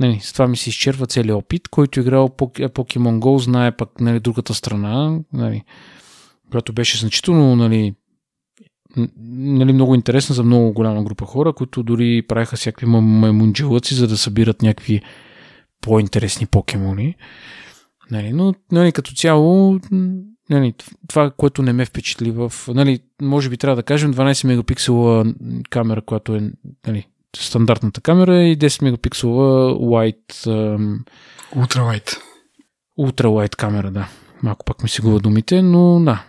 [0.00, 1.68] Нали, с това ми се изчерва целият опит.
[1.68, 5.62] Който играл Pokemon Go, знае пък нали, другата страна, нали,
[6.50, 7.94] която беше значително нали,
[9.18, 14.16] нали, много интересна за много голяма група хора, които дори правиха всякакви маймунджелъци, за да
[14.16, 15.02] събират някакви
[15.80, 17.14] по-интересни покемони.
[18.10, 19.80] Нали, но нали, като цяло
[20.50, 20.74] нали,
[21.08, 22.52] това, което не ме впечатли в...
[22.68, 25.24] Нали, може би трябва да кажем 12 мегапиксела
[25.70, 26.50] камера, която е
[26.86, 27.06] нали,
[27.36, 30.48] стандартната камера и 10 мегапиксела white...
[32.98, 34.08] Ultra wide камера, да.
[34.42, 36.24] Малко пак ми се гува думите, но да,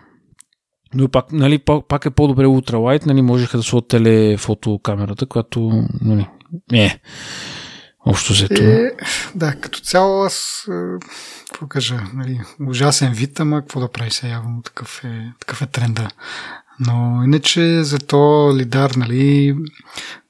[0.94, 6.28] но пак, нали, пак е по-добре ултралайт, нали, можеха да сложат телефотокамерата, която, нали,
[6.74, 7.00] е,
[8.06, 8.62] общо взето.
[8.62, 8.92] Е,
[9.36, 11.06] да, като цяло аз, е,
[11.48, 15.66] какво кажа, нали, ужасен вид, ама какво да прави се явно, такъв е, такъв е
[15.66, 16.08] тренда.
[16.80, 19.56] Но иначе за то лидар, нали,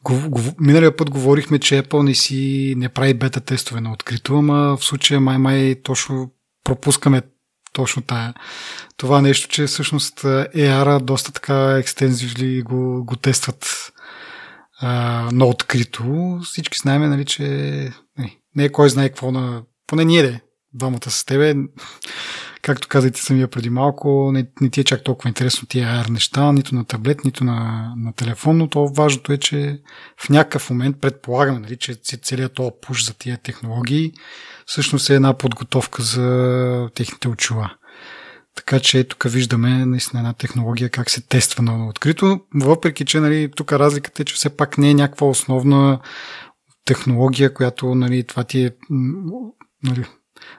[0.04, 4.38] го, го, миналия път говорихме, че Apple не си не прави бета тестове на открито,
[4.38, 6.32] ама в случая май-май точно
[6.64, 7.22] пропускаме
[7.74, 8.34] точно тая,
[8.98, 13.94] това нещо, че всъщност AR доста така екстензивли го, го тестват
[14.80, 14.90] а,
[15.32, 16.40] на открито.
[16.44, 17.44] Всички знаем, нали, че
[18.18, 19.62] не, не е кой знае какво на...
[19.88, 20.42] Поне ние де,
[20.74, 21.56] двамата с тебе.
[22.68, 26.52] Както казахте самия преди малко, не, не ти е чак толкова интересно тия AR неща,
[26.52, 29.82] нито на таблет, нито на, на телефон, но то важното е, че
[30.18, 34.12] в някакъв момент предполагаме, нали, че целият този пуш за тия технологии
[34.66, 37.72] всъщност е една подготовка за техните очила.
[38.56, 43.52] Така че тук виждаме наистина една технология как се тества на открито, въпреки че нали,
[43.56, 46.00] тук разликата е, че все пак не е някаква основна
[46.86, 48.72] технология, която нали, това ти е
[49.84, 50.06] нали,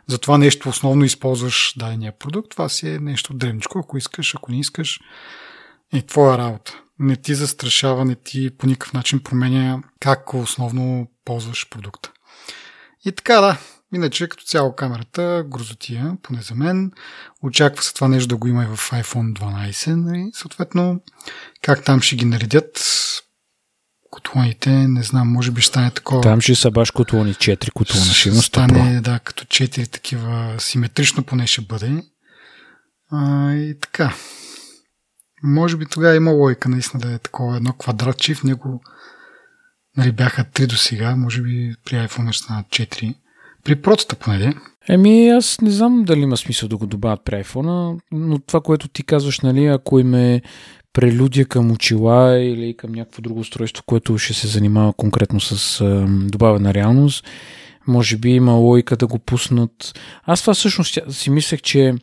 [0.07, 2.51] за това нещо основно използваш дадения продукт.
[2.51, 5.01] Това си е нещо древничко, ако искаш, ако не искаш.
[5.93, 6.81] И твоя работа.
[6.99, 12.13] Не ти застрашава, не ти по никакъв начин променя как основно ползваш продукта.
[13.05, 13.59] И така, да.
[13.95, 16.93] Иначе, като цяло камерата, грозотия, поне за мен.
[17.43, 19.95] Очаква се това нещо да го има и в iPhone 12.
[19.95, 20.31] Нали?
[20.33, 21.01] Съответно,
[21.63, 22.85] как там ще ги наредят,
[24.11, 26.21] котлоните, не знам, може би ще стане такова.
[26.21, 31.23] Там ще са баш котлони, 4 котлона ще има Стане, да, като 4 такива, симетрично
[31.23, 32.03] поне ще бъде.
[33.11, 34.15] А, и така.
[35.43, 38.83] Може би тогава има лойка наистина да е такова едно квадратче, в него
[39.97, 43.15] нали, бяха 3 до сега, може би при iPhone ще станат 4.
[43.65, 44.55] При протата поне
[44.89, 48.89] Еми, аз не знам дали има смисъл да го добавят при iPhone, но това, което
[48.89, 50.43] ти казваш, нали, ако им е
[50.93, 56.75] прелюдия към очила или към някакво друго устройство, което ще се занимава конкретно с добавена
[56.75, 57.27] реалност,
[57.87, 59.99] може би има логика да го пуснат.
[60.25, 61.95] Аз това всъщност си мислех, че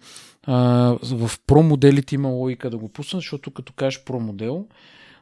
[0.48, 4.66] в про моделите има логика да го пуснат, защото като кажеш про модел,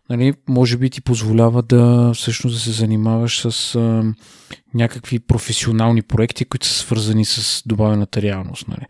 [0.09, 4.13] нали, може би ти позволява да всъщност да се занимаваш с а,
[4.73, 8.67] някакви професионални проекти, които са свързани с добавената реалност.
[8.67, 8.85] Нали.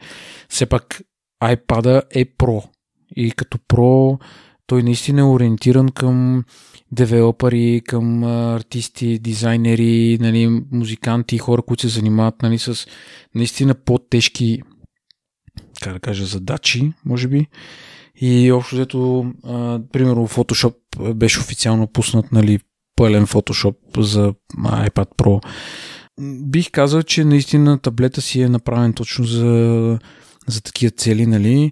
[0.49, 1.01] Все пак
[1.43, 2.63] iPad е Pro
[3.15, 4.19] и като Pro
[4.67, 6.43] той наистина е ориентиран към
[6.91, 12.87] девелопери, към артисти, дизайнери, нали, музиканти, хора, които се занимават нали, с
[13.35, 14.61] наистина по-тежки
[15.81, 17.47] как да кажа, задачи, може би.
[18.15, 19.31] И общо взето,
[19.91, 22.59] примерно, Photoshop беше официално пуснат, нали,
[22.95, 24.33] пълен Photoshop за
[24.65, 25.45] iPad Pro.
[26.45, 29.99] Бих казал, че наистина таблета си е направен точно за,
[30.47, 31.71] за такива цели, нали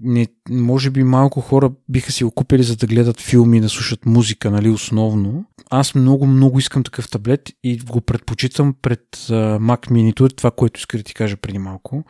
[0.00, 4.06] не, може би малко хора биха си го купили за да гледат филми, да слушат
[4.06, 5.44] музика, нали, основно.
[5.70, 10.78] Аз много, много искам такъв таблет и го предпочитам пред uh, Mac Mini, това, което
[10.78, 12.04] иска да ти кажа преди малко.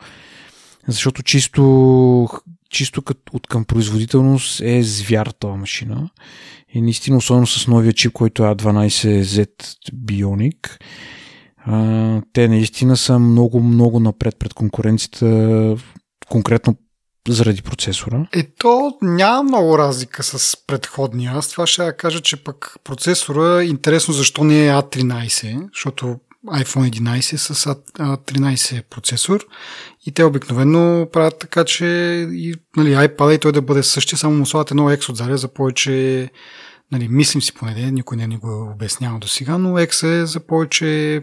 [0.87, 2.27] Защото чисто,
[2.69, 6.09] чисто като, от към производителност е звяр това машина.
[6.73, 9.49] И наистина, особено с новия чип, който е A12Z
[9.93, 10.79] Bionic,
[11.67, 15.75] uh, те наистина са много, много напред пред конкуренцията,
[16.29, 16.75] конкретно
[17.27, 18.27] заради процесора?
[18.33, 21.31] Ето няма много разлика с предходния.
[21.35, 26.99] Аз това ще кажа, че пък процесора е интересно защо не е A13, защото iPhone
[26.99, 27.53] 11 е с
[27.99, 29.45] A13 процесор
[30.05, 31.85] и те обикновено правят така, че
[32.31, 35.47] и, нали, iPad и той да бъде същия, само му слагат едно X отзади за
[35.47, 36.29] повече
[36.91, 40.39] нали, мислим си поне, никой не ни го обяснява до сега, но X е за
[40.39, 41.21] повече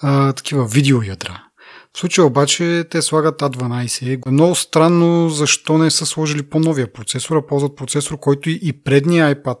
[0.00, 1.47] а, такива видеоядра.
[1.98, 4.26] В случая обаче те слагат A12.
[4.26, 9.34] Е много странно защо не са сложили по-новия процесор, а ползват процесор, който и предния
[9.34, 9.58] iPad,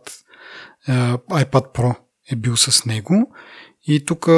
[1.30, 1.94] iPad Pro
[2.32, 3.34] е бил с него.
[3.86, 4.28] И тук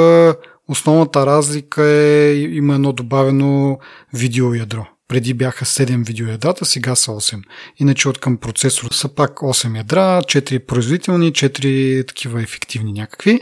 [0.67, 3.79] основната разлика е, има едно добавено
[4.13, 4.85] видеоядро.
[5.07, 7.43] Преди бяха 7 видеоядрата, сега са 8.
[7.77, 13.41] Иначе от към процесора са пак 8 ядра, 4 производителни, 4 такива ефективни някакви.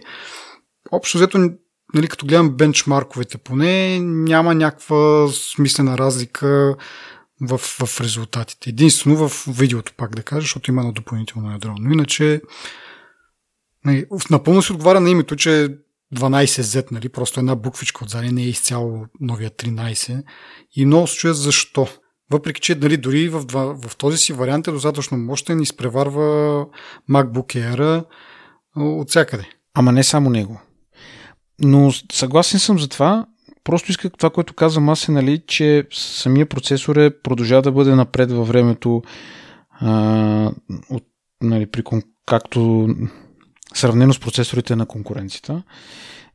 [0.91, 1.49] Общо взето
[1.93, 6.75] нали, като гледам бенчмарковете поне, няма някаква смислена разлика
[7.41, 8.69] в, в резултатите.
[8.69, 11.73] Единствено в видеото, пак да кажа, защото има едно допълнително ядро.
[11.79, 12.41] Но иначе
[13.85, 15.77] нали, напълно се отговаря на името, че
[16.15, 20.23] 12Z, нали, просто една буквичка отзади, не е изцяло новия 13.
[20.75, 21.87] И много се чуя защо.
[22.31, 23.45] Въпреки, че нали, дори в,
[23.87, 26.65] в този си вариант е достатъчно мощен изпреварва
[27.09, 28.05] MacBook Air
[28.75, 29.49] от всякъде.
[29.73, 30.61] Ама не само него.
[31.61, 33.25] Но съгласен съм за това.
[33.63, 37.95] Просто исках това, което казвам аз е, нали, че самия процесор е продължава да бъде
[37.95, 39.01] напред във времето,
[39.71, 40.51] а,
[40.89, 41.03] от,
[41.41, 41.83] нали, при,
[42.25, 42.89] както
[43.73, 45.63] сравнено с процесорите на конкуренцията.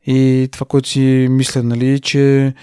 [0.05, 2.53] И това, което си мисля, нали, че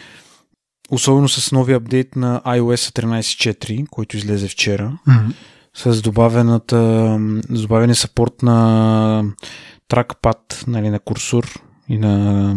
[0.90, 5.33] особено с новия апдейт на iOS 13.4, който излезе вчера, mm-hmm.
[5.75, 6.77] с добавената,
[7.48, 9.25] с добавения сапорт на
[9.88, 11.62] тракпад, нали, на курсор,
[11.93, 12.55] и на,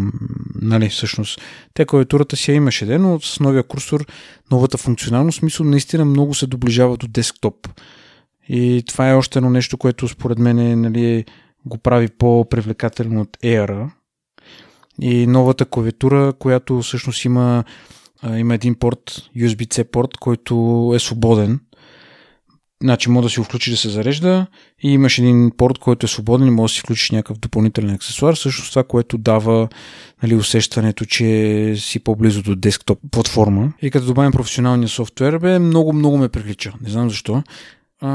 [0.62, 1.42] нали, всъщност,
[1.74, 4.06] те клавиатурата си я имаше, де, но с новия курсор,
[4.52, 7.68] новата функционалност, смисъл, наистина много се доближава до десктоп.
[8.50, 11.26] И това е още едно нещо, което според мен нали,
[11.66, 13.90] го прави по-привлекателно от Air.
[15.02, 17.64] И новата клавиатура, която всъщност има,
[18.38, 21.60] има един порт, USB-C порт, който е свободен.
[22.86, 24.48] Значи може да си го включиш да се зарежда
[24.84, 28.34] и имаш един порт, който е свободен и може да си включиш някакъв допълнителен аксесуар.
[28.34, 29.68] Също това, което дава
[30.24, 33.74] нали, усещането, че си по-близо до десктоп платформа.
[33.82, 36.74] И като добавим професионалния софтуер, бе, много, много ме привлича.
[36.82, 37.44] Не знам защо.
[38.02, 38.08] А,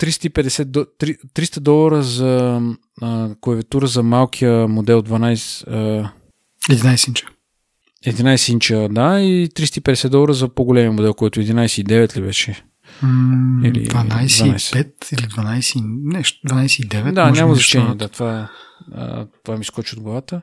[0.00, 2.60] 350, 300 долара за
[3.02, 5.64] а, клавиатура за малкия модел 12...
[5.66, 6.10] А,
[6.74, 7.26] 11 инча.
[8.06, 12.64] 11 инча, да, и 350 долара за по-големия модел, който 11,9 ли беше?
[13.02, 17.12] Mm, или 12,5 или 12, нещо, 12,9.
[17.12, 18.50] Да, няма значение, да, това,
[18.94, 20.42] а, това ми скочи от главата.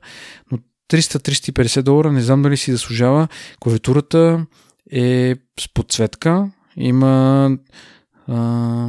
[0.52, 0.58] Но
[0.92, 3.28] 300-350 долара, не знам дали си заслужава.
[3.60, 4.46] Клавиатурата
[4.92, 7.50] е с подсветка, има
[8.28, 8.88] а,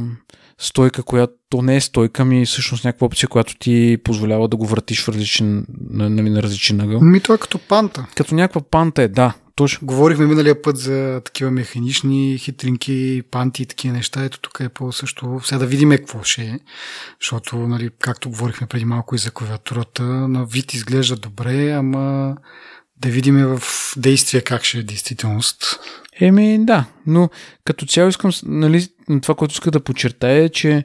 [0.57, 4.65] стойка, която то не е стойка, ми всъщност някаква опция, която ти позволява да го
[4.65, 7.01] въртиш в различен, нали, на различен ъгъл.
[7.01, 8.07] Ми това е като панта.
[8.15, 9.33] Като някаква панта е, да.
[9.55, 9.87] Точно.
[9.87, 14.23] Говорихме миналия път за такива механични хитринки, панти и такива неща.
[14.23, 15.41] Ето тук е по-също.
[15.43, 16.59] Сега да видим какво ще е.
[17.21, 22.35] Защото, нали, както говорихме преди малко и за клавиатурата, на вид изглежда добре, ама
[22.97, 23.61] да видим в
[23.97, 25.79] действие как ще е действителност.
[26.19, 27.29] Еми, да, но
[27.65, 28.87] като цяло искам, нали,
[29.21, 30.83] това, което иска да подчертая е, че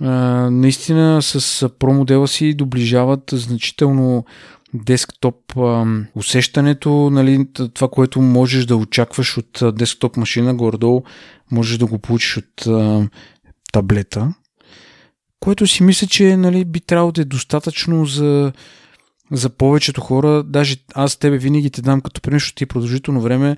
[0.00, 0.10] а,
[0.50, 4.24] наистина с Pro модела си доближават значително
[4.74, 5.36] десктоп
[6.14, 11.02] усещането, нали, това, което можеш да очакваш от десктоп машина, горе
[11.50, 12.66] можеш да го получиш от
[13.72, 14.34] таблета,
[15.40, 18.52] което си мисля, че нали, би трябвало да е достатъчно за,
[19.30, 20.42] за повечето хора.
[20.42, 23.56] Даже аз тебе винаги те дам като пример, защото ти продължително време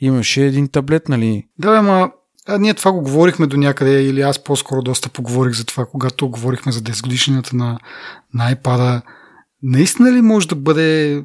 [0.00, 1.46] имаше един таблет, нали?
[1.58, 2.10] Да, ама
[2.48, 6.28] а ние това го говорихме до някъде, или аз по-скоро доста поговорих за това, когато
[6.28, 7.78] говорихме за 10 годишнината на,
[8.34, 9.02] на iPad.
[9.66, 11.22] Наистина ли може да бъде,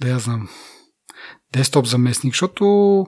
[0.00, 0.48] да я знам,
[1.52, 3.06] десктоп заместник, защото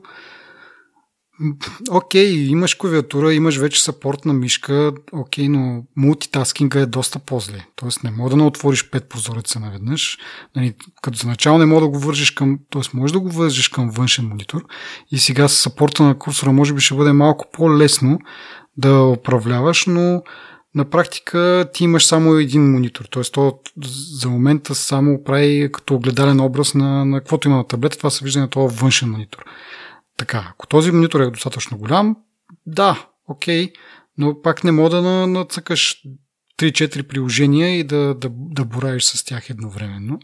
[1.90, 7.19] Окей, okay, имаш клавиатура, имаш вече сапорт на мишка, окей, okay, но мултитаскинга е доста
[7.19, 7.66] по-зле.
[7.77, 10.19] Тоест не мога да не отвориш пет прозореца наведнъж.
[10.57, 12.83] Нали, като за начало не мога да го вържиш към, т.е.
[12.95, 14.64] може да го вържиш към външен монитор
[15.12, 18.19] и сега с сапорта на курсора може би ще бъде малко по-лесно
[18.77, 20.23] да управляваш, но
[20.77, 23.05] на практика ти имаш само един монитор.
[23.05, 23.23] Т.е.
[23.23, 28.11] то за момента само прави като огледален образ на, на каквото има на таблета, това
[28.11, 29.45] се вижда на този външен монитор.
[30.17, 32.17] Така, ако този монитор е достатъчно голям,
[32.67, 33.73] да, окей,
[34.19, 36.03] но пак не мога да нацъкаш
[36.59, 40.19] 3-4 приложения и да, да, да боравиш с тях едновременно.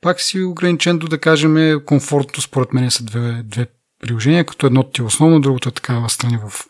[0.00, 3.66] Пак си ограничен до, да кажем, комфортно, според мен са две, две
[4.00, 6.66] приложения, като едното ти е основно, другото е така страни в,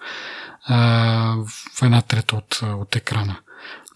[0.64, 1.37] а,
[1.77, 3.37] в една трета от, от екрана.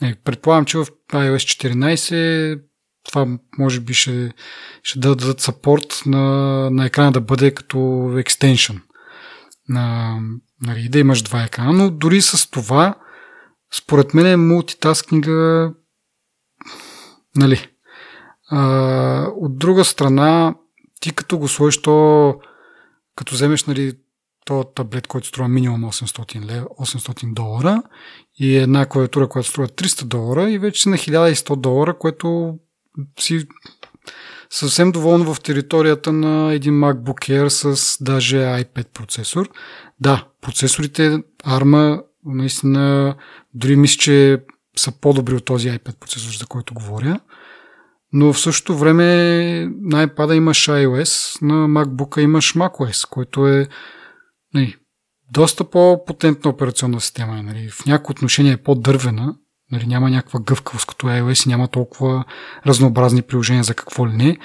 [0.03, 2.63] Е, предполагам, че в iOS 14
[3.05, 3.27] това
[3.59, 4.33] може би ще,
[4.83, 6.21] ще дадат сапорт на,
[6.71, 8.83] на екрана да бъде като екстеншън.
[9.69, 10.17] На,
[10.63, 12.95] нали, да имаш два екрана, но дори с това,
[13.75, 15.71] според мен мултитаскинга
[17.37, 17.69] нали.
[18.51, 20.55] А, от друга страна,
[21.01, 22.35] ти като го сложиш то,
[23.17, 23.93] като вземеш нали,
[24.49, 27.83] то таблет, който струва минимум 800, лев, 800 долара
[28.39, 32.59] и една клавиатура, която струва 300 долара и вече на 1100 долара, което
[33.21, 33.47] си
[34.51, 39.51] съвсем доволен в територията на един MacBook Air с даже i5 процесор.
[40.01, 43.15] Да, процесорите ARM наистина
[43.55, 44.43] дори мисля, че
[44.77, 47.21] са по-добри от този i5 процесор, за който говоря.
[48.13, 49.05] Но в същото време
[49.83, 53.69] на iPad имаш iOS, на MacBook имаш macOS, който е
[54.55, 54.77] нали,
[55.33, 57.43] доста по-потентна операционна система.
[57.43, 57.69] Нали.
[57.69, 59.35] В някои отношения е по-дървена,
[59.73, 62.25] Нали, няма някаква гъвкавост като iOS и няма толкова
[62.67, 64.39] разнообразни приложения за какво ли не.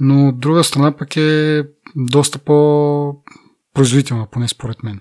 [0.00, 1.62] Но от друга страна пък е
[1.96, 5.00] доста по-производителна, поне според мен.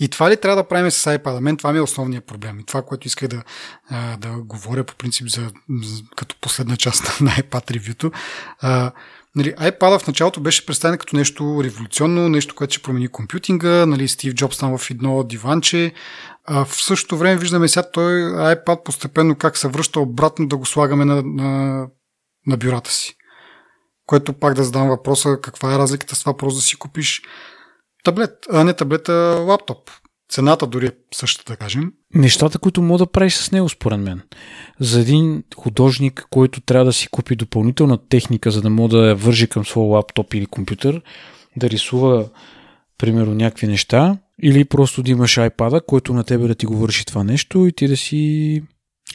[0.00, 1.40] И това ли трябва да правим с iPad?
[1.40, 2.60] Мен това ми е основният проблем.
[2.60, 3.42] И това, което исках да,
[4.18, 5.50] да говоря по принцип за,
[6.16, 8.12] като последна част на iPad ревюто.
[9.36, 13.86] Нали, iPad в началото беше представен като нещо революционно, нещо, което ще промени компютинга.
[13.86, 15.92] Нали, Стив Джобс там в едно диванче.
[16.44, 20.66] А в същото време виждаме сега той iPad постепенно как се връща обратно да го
[20.66, 21.86] слагаме на, на,
[22.46, 23.16] на бюрата си.
[24.06, 27.22] Което пак да задам въпроса каква е разликата с това просто да си купиш
[28.02, 29.12] таблет, а не таблета
[29.46, 29.90] лаптоп.
[30.30, 31.92] Цената дори е същата, да кажем.
[32.14, 34.20] Нещата, които мога да правиш с него, според мен.
[34.80, 39.14] За един художник, който трябва да си купи допълнителна техника, за да мога да я
[39.14, 41.02] вържи към своя лаптоп или компютър,
[41.56, 42.28] да рисува,
[42.98, 47.06] примерно, някакви неща, или просто да имаш iPad, който на тебе да ти го върши
[47.06, 48.62] това нещо и ти да си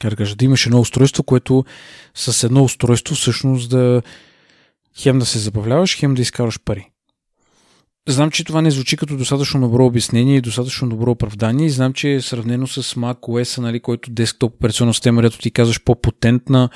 [0.01, 1.65] как да кажа, да имаш едно устройство, което
[2.15, 4.01] с едно устройство всъщност да
[4.97, 6.91] хем да се забавляваш, хем да изкараш пари.
[8.07, 12.13] Знам, че това не звучи като достатъчно добро обяснение и достатъчно добро оправдание знам, че
[12.13, 16.69] е сравнено с Mac OS, нали, който десктоп операционна система, където ти казваш по-потентна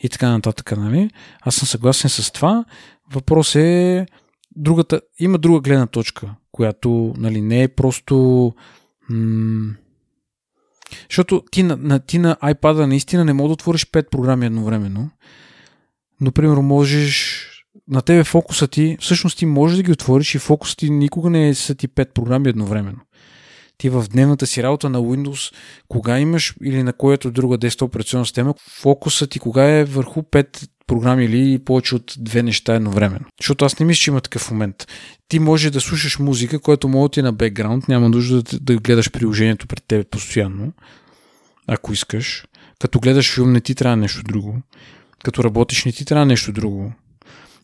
[0.00, 0.76] и така нататък.
[0.76, 1.10] Нали.
[1.42, 2.64] Аз съм съгласен с това.
[3.12, 4.06] Въпрос е
[4.56, 8.54] другата, има друга гледна точка, която нали, не е просто
[9.10, 9.74] м-
[11.10, 15.10] защото ти на, на, ти на iPad наистина не можеш да отвориш 5 програми едновременно.
[16.20, 17.46] Но, примерно, можеш
[17.88, 21.48] на тебе фокуса ти, всъщност ти можеш да ги отвориш и фокусът ти никога не
[21.48, 23.00] е са ти 5 програми едновременно.
[23.78, 25.54] Ти в дневната си работа на Windows,
[25.88, 30.68] кога имаш или на която друга десктоп операционна система, фокусът ти кога е върху 5
[30.86, 33.24] програми или повече от две неща едновременно.
[33.40, 34.86] Защото аз не мисля, че има такъв момент.
[35.28, 38.76] Ти може да слушаш музика, която може ти е на бекграунд, няма нужда да, да
[38.76, 40.72] гледаш приложението пред теб постоянно,
[41.66, 42.44] ако искаш.
[42.80, 44.62] Като гледаш филм, не ти трябва нещо друго.
[45.24, 46.92] Като работиш, не ти трябва нещо друго.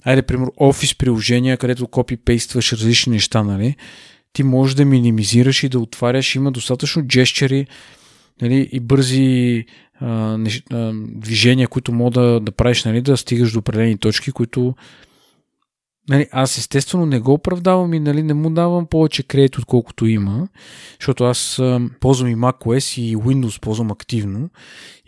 [0.04, 3.76] Айде, примерно, офис приложения, където копи-пействаш различни неща, нали?
[4.32, 6.34] Ти можеш да минимизираш и да отваряш.
[6.34, 7.66] Има достатъчно джещери
[8.42, 9.64] нали, и бързи
[10.00, 14.32] а, нещ, а, движения, които мога да, да правиш, нали, да стигаш до определени точки,
[14.32, 14.74] които
[16.08, 20.48] Нали, аз естествено не го оправдавам и нали, не му давам повече кредит, отколкото има,
[21.00, 24.50] защото аз а, ползвам и macOS и Windows ползвам активно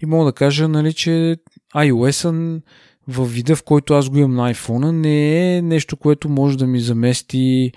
[0.03, 1.37] и мога да кажа, нали, че
[1.77, 2.61] iOS
[3.09, 6.67] в вида, в който аз го имам на iPhone, не е нещо, което може да
[6.67, 7.73] ми замести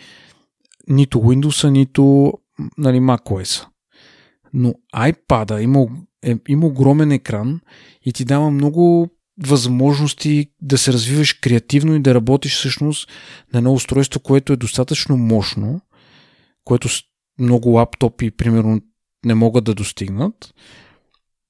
[0.88, 2.34] нито Windows, нито
[2.78, 3.66] нали, macOS.
[4.54, 5.86] Но iPad има,
[6.24, 7.60] е, има огромен екран
[8.06, 9.10] и ти дава много
[9.46, 13.10] възможности да се развиваш креативно и да работиш всъщност
[13.54, 15.82] на едно устройство, което е достатъчно мощно,
[16.64, 16.90] което
[17.40, 18.82] много лаптопи, примерно,
[19.26, 20.54] не могат да достигнат.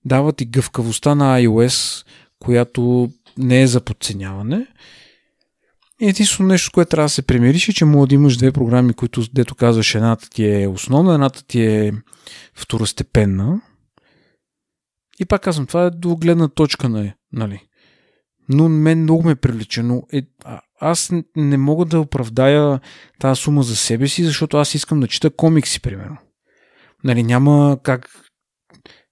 [0.05, 2.05] Дава ти гъвкавостта на iOS,
[2.39, 4.67] която не е за подценяване.
[6.01, 9.23] Единствено нещо, което трябва да се примириш е, че мога да имаш две програми, които,
[9.33, 11.93] дето казваш, едната ти е основна, едната ти е
[12.55, 13.61] второстепенна.
[15.19, 17.67] И пак казвам, това е до гледна точка на, нали
[18.49, 19.83] но мен много ме привлича.
[19.83, 20.21] Но е,
[20.79, 22.79] аз не мога да оправдая
[23.19, 26.17] тази сума за себе си, защото аз искам да чета комикси, примерно.
[27.03, 28.09] Нали, няма как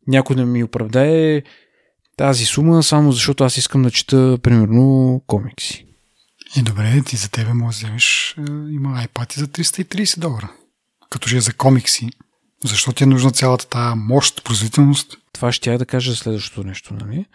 [0.08, 1.44] някой да ми оправдае
[2.18, 5.86] тази сума, само защото аз искам да чета, примерно, комикси.
[6.58, 8.42] И добре, ти за тебе можеш да вземеш, е,
[8.72, 10.52] има iPad за 330 долара.
[11.10, 12.10] Като же е за комикси.
[12.66, 15.18] Защо ти е нужна цялата тази мощ, производителност?
[15.34, 17.26] Това ще я да кажа за следващото нещо, нали?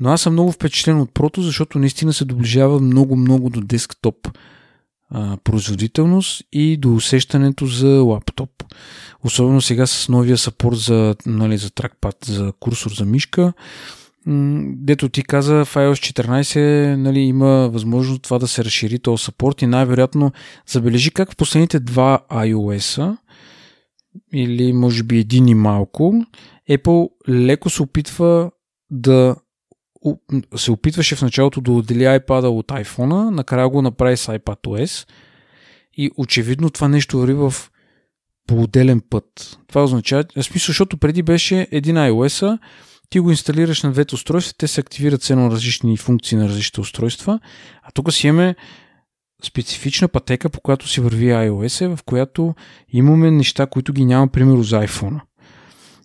[0.00, 4.28] Но аз съм много впечатлен от прото, защото наистина се доближава много-много до десктоп
[5.10, 8.50] а, производителност и до усещането за лаптоп.
[9.24, 13.52] Особено сега с новия сапорт за, нали, за тракпад, за курсор за мишка.
[14.26, 19.62] Дето ти каза, в iOS 14 нали, има възможност това да се разшири този сапорт
[19.62, 20.32] и най-вероятно
[20.66, 23.16] забележи как в последните два iOS-а
[24.34, 26.14] или може би един и малко,
[26.70, 28.50] Apple леко се опитва
[28.90, 29.36] да
[30.56, 35.08] се опитваше в началото да отдели iPad от iPhone, накрая го направи с iPadOS
[35.96, 37.54] и очевидно това нещо върви в
[38.46, 39.58] по-отделен път.
[39.68, 42.58] Това означава, в смисъл, защото преди беше един iOS,
[43.12, 46.80] ти го инсталираш на двете устройства, те се активират с едно различни функции на различните
[46.80, 47.40] устройства,
[47.82, 48.54] а тук си имаме
[49.44, 52.54] специфична пътека, по която си върви iOS, в която
[52.88, 55.20] имаме неща, които ги няма, примерно, за iPhone.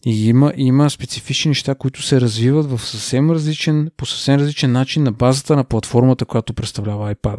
[0.05, 5.03] И има, има специфични неща, които се развиват в съвсем различен, по съвсем различен начин
[5.03, 7.38] на базата на платформата, която представлява iPad.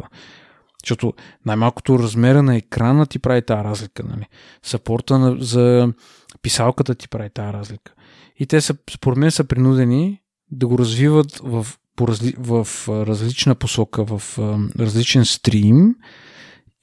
[0.83, 1.13] Защото
[1.45, 4.03] най-малкото размера на екрана ти прави тази разлика.
[4.03, 4.25] Нали?
[4.63, 5.93] Сапорта на, за
[6.41, 7.93] писалката ти прави тази разлика.
[8.39, 10.21] И те са, според мен са принудени
[10.51, 14.39] да го развиват в, по разли, в различна посока, в
[14.79, 15.95] различен стрим.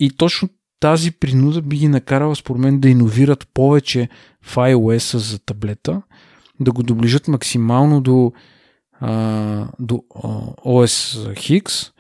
[0.00, 0.48] И точно
[0.80, 4.08] тази принуда би ги накарала, според мен, да иновират повече
[4.42, 6.02] в iOS за таблета,
[6.60, 8.32] да го доближат максимално до,
[9.00, 10.18] а, до а,
[10.66, 11.28] OS
[11.62, 11.92] X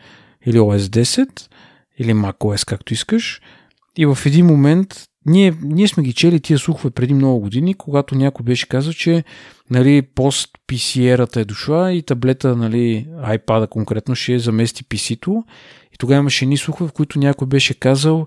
[0.46, 1.48] или OS 10
[1.98, 3.40] или macOS, както искаш.
[3.96, 8.14] И в един момент ние, ние сме ги чели тия слухове преди много години, когато
[8.14, 9.24] някой беше казал, че
[9.70, 15.44] нали, пост PC-ерата е дошла и таблета, нали, iPad конкретно ще замести PC-то.
[15.94, 18.26] И тогава имаше ни слухове, в които някой беше казал,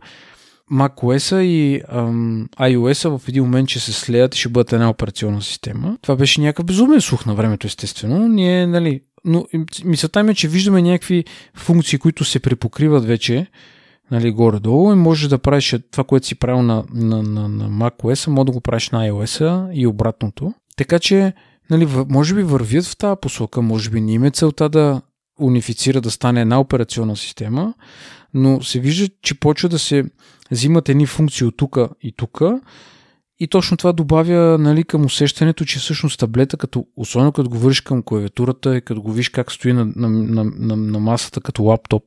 [0.71, 5.41] macOS и ам, iOS в един момент ще се слеят и ще бъдат една операционна
[5.41, 5.97] система.
[6.01, 8.27] Това беше някакъв безумен слух на времето, естествено.
[8.27, 9.45] Ние, нали, но
[9.85, 11.25] мисълта ми е, че виждаме някакви
[11.55, 13.47] функции, които се препокриват вече,
[14.11, 18.27] нали, горе-долу и можеш да правиш това, което си правил на, на, на, на macOS,
[18.27, 20.53] може да го правиш на iOS и обратното.
[20.77, 21.33] Така че,
[21.69, 25.01] нали, може би вървят в тази посока, може би не им е целта да
[25.41, 27.73] унифицира да стане една операционна система,
[28.33, 30.05] но се вижда, че почва да се
[30.51, 32.41] взимат едни функции от тук и тук
[33.39, 37.81] и точно това добавя нали, към усещането, че всъщност таблета, като, особено като го вършиш
[37.81, 41.63] към клавиатурата и като го виж как стои на, на, на, на, на масата като
[41.63, 42.03] лаптоп,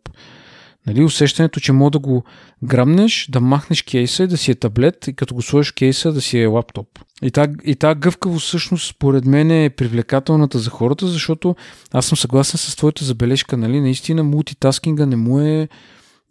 [0.86, 2.24] Нали, усещането, че мога да го
[2.64, 6.20] грамнеш, да махнеш кейса и да си е таблет и като го сложиш кейса да
[6.20, 6.88] си е лаптоп.
[7.22, 11.56] И тази и та гъвкавост всъщност според мен е привлекателната за хората, защото
[11.92, 13.56] аз съм съгласен с твоята забележка.
[13.56, 15.68] Нали, наистина мултитаскинга не му е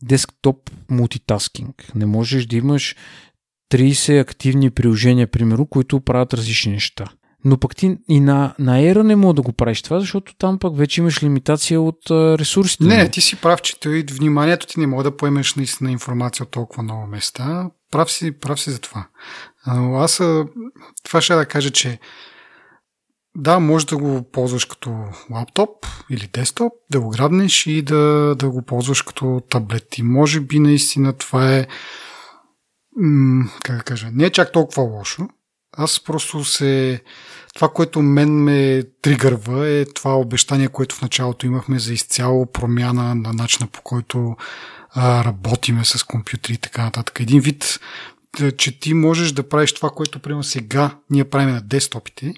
[0.03, 0.57] десктоп
[0.89, 1.91] мултитаскинг.
[1.95, 2.95] Не можеш да имаш
[3.73, 7.05] 30 активни приложения, примерно, които правят различни неща.
[7.45, 10.59] Но пък ти и на, на Era не мога да го правиш това, защото там
[10.59, 12.83] пък вече имаш лимитация от ресурсите.
[12.83, 16.51] Не, ти си прав, че той, вниманието ти не може да поемеш наистина информация от
[16.51, 17.69] толкова много места.
[17.91, 19.07] Прав си, прав си за това.
[19.67, 20.21] Но аз
[21.03, 21.99] това ще да кажа, че
[23.35, 25.69] да, може да го ползваш като лаптоп
[26.09, 29.97] или десктоп, да го грабнеш и да, да го ползваш като таблет.
[29.97, 31.67] И може би наистина това е
[33.63, 35.27] как да кажа, не е чак толкова лошо.
[35.77, 37.01] Аз просто се
[37.55, 43.15] това, което мен ме тригърва е това обещание, което в началото имахме за изцяло промяна
[43.15, 44.35] на начина по който
[44.89, 47.19] а, работиме с компютри и така нататък.
[47.19, 47.79] Един вид,
[48.57, 52.33] че ти можеш да правиш това, което примерно сега ние правим на десктопите,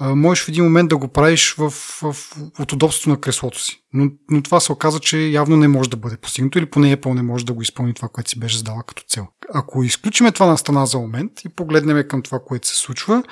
[0.00, 2.16] можеш в един момент да го правиш в, в,
[2.58, 3.80] от удобството на креслото си.
[3.92, 7.14] Но, но това се оказа, че явно не може да бъде постигнато или поне Apple
[7.14, 9.26] не може да го изпълни това, което си беше задала като цел.
[9.54, 13.22] Ако изключиме това на страна за момент и погледнем към това, което се случва,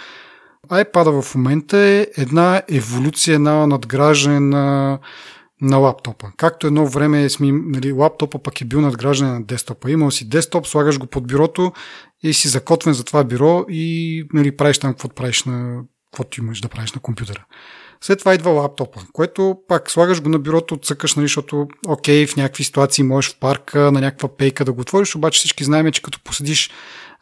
[0.70, 4.98] iPad в момента е една еволюция, една надграждане на,
[5.60, 6.26] на лаптопа.
[6.36, 9.90] Както едно време сме, нали, лаптопа пък е бил надграждане на десктопа.
[9.90, 11.72] Имал си десктоп, слагаш го под бюрото
[12.22, 15.82] и си закотвен за това бюро и нали, правиш там каквото правиш на
[16.12, 17.44] каквото имаш да правиш на компютъра.
[18.00, 22.36] След това идва лаптопа, което пак слагаш го на бюрото, цъкаш, нали, защото окей, в
[22.36, 26.02] някакви ситуации можеш в парка, на някаква пейка да го отвориш, обаче всички знаем, че
[26.02, 26.70] като поседиш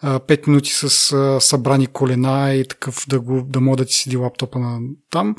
[0.05, 4.17] 5 минути с а, събрани колена и такъв да, го, да мога да ти седи
[4.17, 4.81] лаптопа на
[5.11, 5.37] там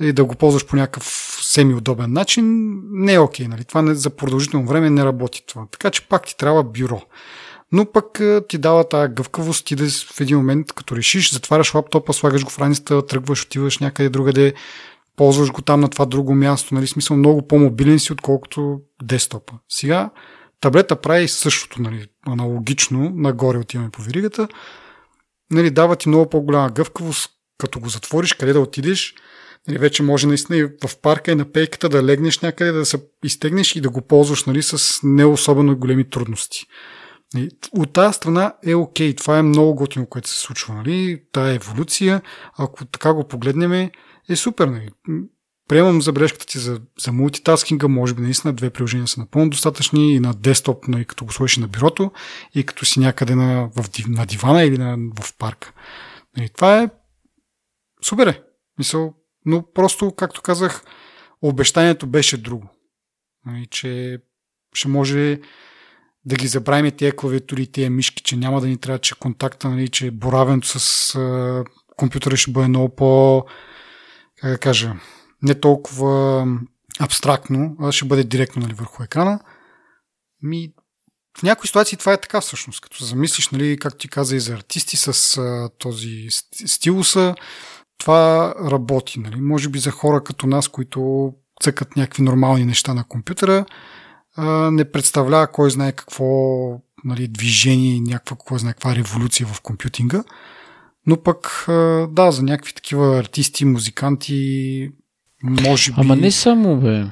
[0.00, 1.04] и да го ползваш по някакъв
[1.42, 3.48] семи-удобен начин, не е окей.
[3.48, 3.64] Нали?
[3.64, 5.66] Това не, за продължително време не работи това.
[5.70, 7.02] Така че пак ти трябва бюро.
[7.72, 12.12] Но пък ти дава тази гъвкавост, ти да в един момент, като решиш, затваряш лаптопа,
[12.12, 14.54] слагаш го в раницата, тръгваш, отиваш някъде другаде,
[15.16, 19.52] ползваш го там на това друго място, нали, смисъл много по-мобилен си, отколкото десктопа.
[19.68, 20.10] Сега
[20.62, 24.48] Таблета прави същото, нали, аналогично, нагоре отиваме по веригата.
[25.50, 29.14] Нали, дава ти много по-голяма гъвкавост, като го затвориш, къде да отидеш.
[29.68, 33.02] Нали, вече може наистина и в парка и на пейката да легнеш някъде, да се
[33.24, 36.66] изтегнеш и да го ползваш нали, с не особено големи трудности.
[37.34, 40.74] Нали, от тази страна е окей, това е много готино, което се случва.
[40.74, 41.22] Нали?
[41.32, 42.22] Тая еволюция,
[42.58, 43.72] ако така го погледнем,
[44.28, 44.68] е супер.
[44.68, 44.88] Нали?
[45.68, 50.20] Приемам забележката ти за, за мултитаскинга, може би наистина две приложения са напълно достатъчни и
[50.20, 52.12] на десктоп, но и като го сложиш на бюрото,
[52.54, 55.72] и като си някъде на, в, на дивана или на, в парка.
[56.36, 56.90] Нали, това е
[58.04, 58.42] супер е.
[58.78, 59.14] Мисъл,
[59.46, 60.84] но просто, както казах,
[61.42, 62.68] обещанието беше друго.
[63.46, 64.18] Нали, че
[64.74, 65.40] ще може
[66.24, 69.68] да ги забравим тия клавиатури и тия мишки, че няма да ни трябва, че контакта,
[69.68, 71.64] нали, че боравенето с а,
[71.96, 73.44] компютъра ще бъде много по,
[74.40, 74.94] как да кажа,
[75.42, 76.46] не толкова
[77.00, 79.40] абстрактно, а ще бъде директно нали, върху екрана.
[80.42, 80.72] Ми,
[81.38, 82.80] в някои ситуации това е така всъщност.
[82.80, 86.26] Като замислиш, нали, както ти каза и за артисти с а, този
[86.66, 87.34] стилуса,
[87.98, 89.20] това работи.
[89.20, 89.40] Нали.
[89.40, 93.64] Може би за хора като нас, които цъкат някакви нормални неща на компютъра,
[94.72, 96.24] не представлява кой знае какво
[97.04, 100.24] нали, движение, някаква, кой знае каква революция в компютинга.
[101.06, 101.64] Но пък,
[102.10, 104.90] да, за някакви такива артисти, музиканти,
[105.42, 105.96] може би...
[106.00, 107.04] Ама не само, бе.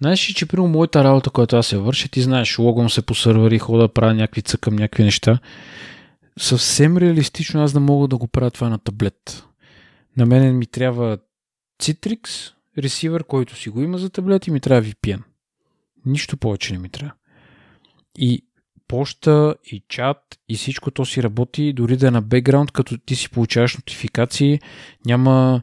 [0.00, 3.14] Знаеш ли, че при моята работа, която аз се върша, ти знаеш, логом се по
[3.14, 5.38] сървъри, хода да правя някакви цъкам, някакви неща.
[6.38, 9.44] Съвсем реалистично аз да мога да го правя това на таблет.
[10.16, 11.18] На мен ми трябва
[11.82, 15.20] Citrix, ресивър, който си го има за таблет и ми трябва VPN.
[16.08, 17.12] Нищо повече не ми трябва.
[18.18, 18.44] И
[18.88, 23.16] почта, и чат, и всичко то си работи, дори да е на бекграунд, като ти
[23.16, 24.60] си получаваш нотификации,
[25.06, 25.62] няма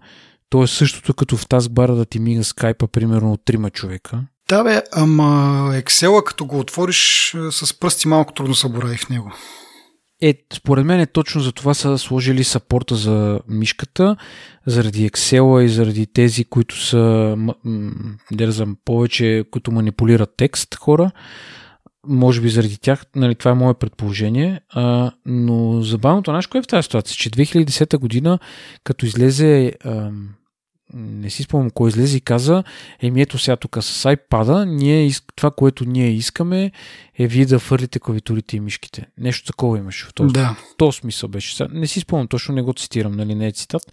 [0.50, 4.24] то е същото като в таскбара да ти мига скайпа, примерно от трима човека.
[4.50, 5.24] Да бе, ама
[5.74, 9.32] Excel, като го отвориш с пръсти, малко трудно се в него.
[10.22, 14.16] Е, според мен е точно за това са сложили сапорта за мишката,
[14.66, 17.36] заради Excel и заради тези, които са,
[18.32, 21.12] дързам, повече, които манипулират текст хора.
[22.08, 26.62] Може би заради тях, нали, това е мое предположение, а, но забавното нещо, кое е
[26.62, 28.40] в тази ситуация, че 2010 година,
[28.84, 30.12] като излезе а,
[30.94, 32.64] не си спомням кой излезе и каза,
[33.02, 36.72] еми ето сега тук с iPad, ние, това, което ние искаме
[37.20, 39.06] е вие да фърлите клавитурите и мишките.
[39.18, 40.58] Нещо такова имаше в този, да.
[40.78, 41.68] този смисъл беше.
[41.72, 43.92] Не си спомням точно, не го цитирам, нали, не е цитат,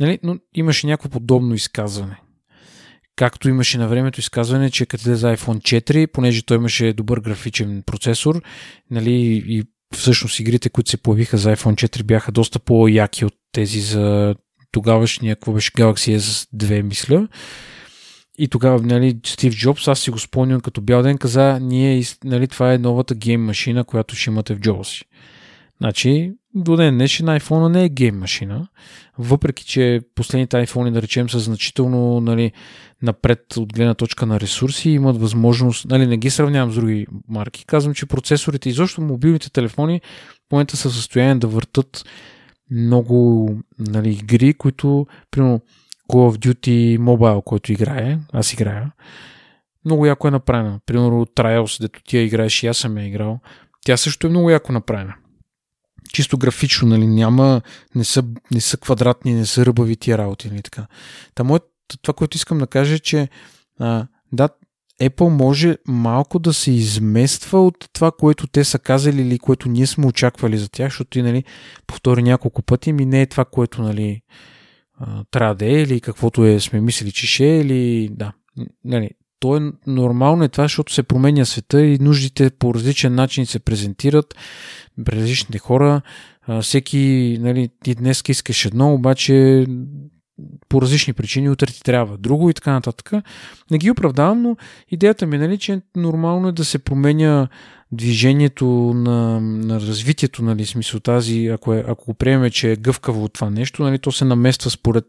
[0.00, 2.20] нали, но имаше някакво подобно изказване.
[3.16, 7.82] Както имаше на времето изказване, че като за iPhone 4, понеже той имаше добър графичен
[7.86, 8.42] процесор,
[8.90, 9.64] нали, и
[9.94, 14.34] всъщност игрите, които се появиха за iPhone 4 бяха доста по-яки от тези за
[14.78, 17.28] тогавашния, какво беше Galaxy S2, мисля.
[18.38, 22.48] И тогава, нали, Стив Джобс, аз си го спомням като бял ден, каза, ние, нали,
[22.48, 25.04] това е новата гейм машина, която ще имате в джоба си.
[25.80, 28.68] Значи, до ден днешен iPhone не е гейм машина,
[29.18, 32.52] въпреки че последните iPhone, да речем, са значително нали,
[33.02, 37.66] напред от гледна точка на ресурси, имат възможност, нали, не ги сравнявам с други марки,
[37.66, 40.00] казвам, че процесорите, изобщо мобилните телефони
[40.48, 42.04] в момента са в състояние да въртат
[42.70, 45.60] много нали, игри, които, примерно,
[46.10, 48.92] Call of Duty Mobile, който играе, аз играя,
[49.84, 50.80] много яко е направена.
[50.86, 53.40] Примерно Trials, дето ти я играеш и аз съм я играл,
[53.84, 55.14] тя също е много яко направена.
[56.12, 57.60] Чисто графично, нали, няма,
[57.94, 60.86] не са, не са квадратни, не са ръбави тия работи, нали, така.
[61.34, 61.60] Та мое,
[62.02, 63.28] това, което искам да кажа е, че
[63.78, 64.48] а, да,
[65.00, 69.86] Apple може малко да се измества от това, което те са казали или което ние
[69.86, 71.44] сме очаквали за тях, защото и нали,
[71.86, 74.22] повтори няколко пъти, ми не е това, което нали,
[75.30, 78.32] трябва да е или каквото е, сме мислили, че ще е или да.
[78.84, 83.46] Нали, то е нормално е това, защото се променя света и нуждите по различен начин
[83.46, 84.34] се презентират
[85.04, 86.00] пред различните хора.
[86.62, 89.66] Всеки, нали, ти днес искаш едно, обаче
[90.68, 93.12] по различни причини, утре ти трябва друго и така нататък.
[93.70, 94.56] Не ги оправдавам, но
[94.90, 97.48] идеята ми е, нали, че нормално е да се променя
[97.92, 103.24] движението на, на развитието, нали, смисъл тази, ако, е, ако го приемем, че е гъвкаво
[103.24, 105.04] от това нещо, нали, то се намества според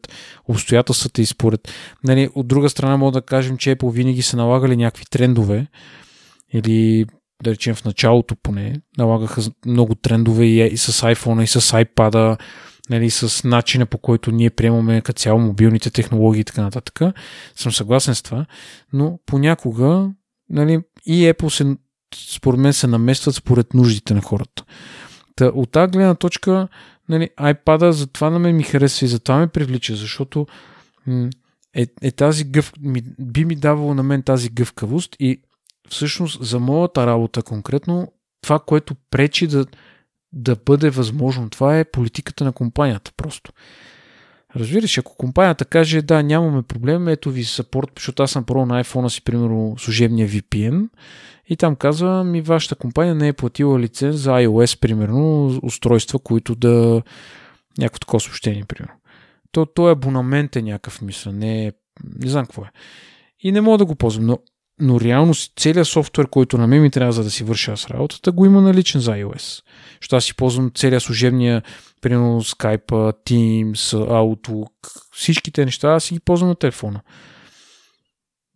[0.48, 1.74] обстоятелствата и според...
[2.04, 5.68] Нали, от друга страна мога да кажем, че Apple винаги са налагали някакви трендове
[6.54, 7.06] или
[7.44, 12.38] да речем в началото поне, налагаха много трендове и, и с iPhone, и с iPad,
[12.90, 17.02] нали, с начина по който ние приемаме като цяло мобилните технологии и така нататък.
[17.56, 18.46] Съм съгласен с това,
[18.94, 20.10] но понякога
[20.50, 21.76] нали, и Apple се,
[22.36, 24.64] според мен се наместват според нуждите на хората.
[25.36, 26.68] Та, от тази гледна точка
[27.10, 30.48] нали, iPad затова на мен ми харесва и затова ме привлича, защото
[31.76, 32.74] е, е тази гъв...
[32.80, 35.42] ми, би ми давало на мен тази гъвкавост и
[35.90, 38.12] всъщност за моята работа конкретно
[38.42, 39.66] това, което пречи да,
[40.34, 41.50] да бъде възможно.
[41.50, 43.52] Това е политиката на компанията просто.
[44.56, 48.84] Разбираш, ако компанията каже, да, нямаме проблем, ето ви саппорт, защото аз съм пробвал на
[48.84, 50.90] iPhone си, примерно, служебния VPN
[51.48, 56.56] и там казва, ми вашата компания не е платила лиценз за iOS, примерно, устройства, които
[56.56, 57.02] да...
[57.78, 58.96] някакво такова съобщение, примерно.
[59.52, 61.72] То, то е абонамент е някакъв, мисля, не
[62.04, 62.72] не знам какво е.
[63.40, 64.40] И не мога да го ползвам, но
[64.80, 68.32] но реално целият софтуер, който на мен ми трябва за да си върша с работата,
[68.32, 69.64] го има наличен за iOS.
[70.02, 71.64] Що аз си ползвам целият служебния,
[72.02, 72.92] примерно Skype,
[73.26, 73.74] Teams,
[74.08, 74.72] Outlook,
[75.16, 77.02] всичките неща, аз си ги ползвам на телефона.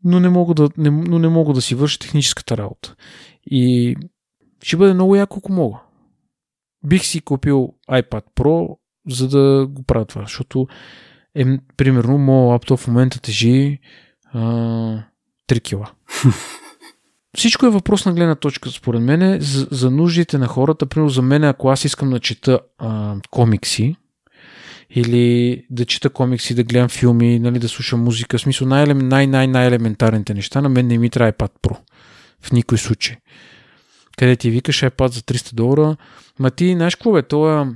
[0.03, 2.95] Но не мога да, не, но не мога да си върша техническата работа.
[3.45, 3.95] И
[4.63, 5.79] ще бъде много яко, ако мога.
[6.85, 8.77] Бих си купил iPad Pro,
[9.09, 10.67] за да го правя това, защото
[11.35, 11.45] е,
[11.77, 13.79] примерно, моят лаптоп в момента тежи
[14.33, 15.03] а,
[15.49, 15.91] 3 кила.
[17.37, 20.85] Всичко е въпрос на гледна точка, според мен, за, за нуждите на хората.
[20.85, 23.95] Примерно за мен, ако аз искам да чета а, комикси,
[24.95, 30.61] или да чета комикси, да гледам филми, нали, да слушам музика, в смисъл най-най-най-елементарните неща,
[30.61, 31.77] на мен не ми трябва iPad Pro.
[32.41, 33.15] В никой случай.
[34.17, 35.95] Къде ти викаш iPad за 300 долара,
[36.39, 37.73] ма ти, знаеш какво бе, това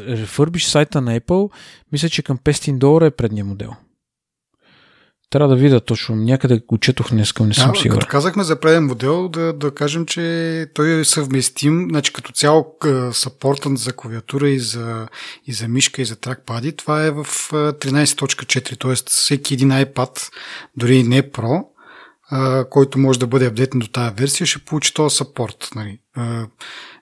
[0.00, 1.52] рефърбиш сайта на Apple,
[1.92, 3.72] мисля, че към 500 долара е предния модел.
[5.30, 6.16] Трябва да видя точно.
[6.16, 8.00] Някъде го четох днес, не съм сигурен.
[8.00, 12.76] Като казахме за преден модел, да, да кажем, че той е съвместим, значи като цяло
[13.12, 15.08] съпортът за клавиатура и за,
[15.46, 18.94] и за мишка и за тракпади, това е в 13.4, т.е.
[18.94, 20.30] всеки един iPad,
[20.76, 21.64] дори не Pro,
[22.70, 25.68] който може да бъде апдейтен до тази версия, ще получи този саппорт.
[25.74, 25.98] Нали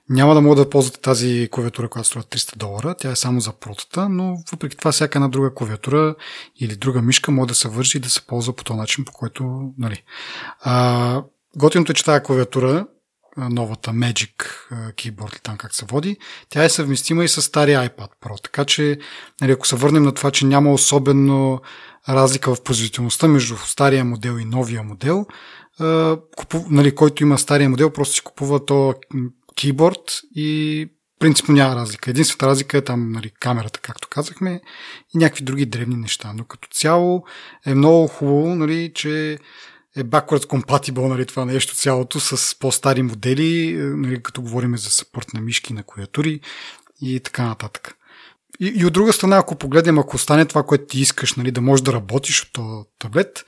[0.09, 2.95] няма да мога да ползвате тази клавиатура, която струва 300 долара.
[2.99, 6.15] Тя е само за протата, но въпреки това всяка една друга клавиатура
[6.59, 9.11] или друга мишка може да се вържи и да се ползва по този начин, по
[9.11, 9.71] който...
[9.77, 10.03] Нали.
[10.61, 11.23] А,
[11.57, 12.87] готиното е, че тази клавиатура,
[13.37, 14.33] новата Magic
[14.71, 16.17] Keyboard, там как се води,
[16.49, 18.43] тя е съвместима и с стария iPad Pro.
[18.43, 18.99] Така че,
[19.41, 21.61] нали, ако се върнем на това, че няма особено
[22.09, 25.25] разлика в производителността между стария модел и новия модел,
[26.37, 28.93] купу, нали, който има стария модел, просто си купува то
[29.55, 30.89] кейборд и
[31.19, 32.09] принципно няма разлика.
[32.09, 34.61] Единствената разлика е там нали, камерата, както казахме,
[35.15, 36.33] и някакви други древни неща.
[36.35, 37.23] Но като цяло
[37.65, 39.39] е много хубаво, нали, че
[39.95, 45.33] е backwards compatible нали, това нещо цялото с по-стари модели, нали, като говорим за съпорт
[45.33, 46.39] на мишки, на клавиатури
[47.01, 47.95] и така нататък.
[48.59, 51.61] И, и от друга страна, ако погледнем, ако стане това, което ти искаш, нали, да
[51.61, 53.43] можеш да работиш от този таблет, е,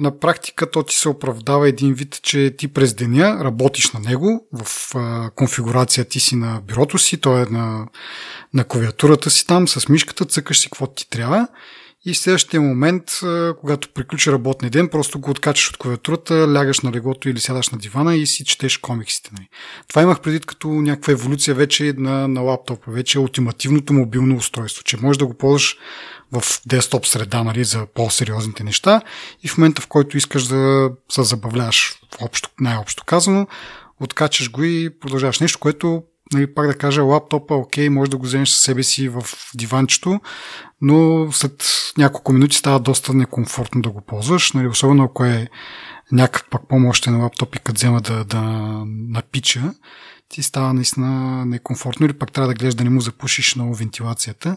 [0.00, 4.46] на практика то ти се оправдава един вид, че ти през деня работиш на него,
[4.52, 7.86] в е, конфигурация ти си на бюрото си, то е на,
[8.54, 11.48] на клавиатурата си там, с мишката, цъкаш си какво ти трябва
[12.06, 13.04] и в следващия момент,
[13.60, 17.78] когато приключи работния ден, просто го откачаш от клавиатурата, лягаш на леглото или сядаш на
[17.78, 19.30] дивана и си четеш комиксите.
[19.32, 19.48] Нали.
[19.88, 24.84] Това имах предвид като някаква еволюция вече на, на лаптопа, вече е ултимативното мобилно устройство,
[24.84, 25.76] че можеш да го ползваш
[26.32, 29.00] в десктоп среда нали, за по-сериозните неща
[29.42, 33.46] и в момента, в който искаш да се забавляваш, общо, най-общо казано,
[34.00, 36.02] откачаш го и продължаваш нещо, което
[36.32, 39.24] нали, пак да кажа, лаптопа, окей, може да го вземеш със себе си в
[39.54, 40.20] диванчето,
[40.80, 41.64] но след
[41.98, 45.48] няколко минути става доста некомфортно да го ползваш, нали, особено ако е
[46.12, 48.42] някакъв пак по-мощен лаптоп и като взема да, да
[48.86, 49.74] напича,
[50.28, 54.56] ти става наистина некомфортно или пак трябва да гледаш да не му запушиш много вентилацията.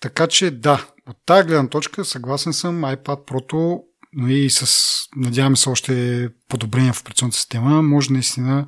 [0.00, 3.80] Така че да, от тази гледна точка съгласен съм, iPad Pro
[4.12, 8.66] но и с, надяваме се, още подобрения в операционната система, може наистина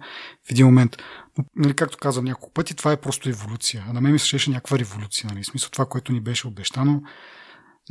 [0.49, 0.97] в един момент.
[1.39, 3.85] Но, нали, както казвам няколко пъти, това е просто еволюция.
[3.89, 5.31] А на мен ми се някаква революция.
[5.33, 5.43] Нали?
[5.43, 7.03] В смисъл това, което ни беше обещано.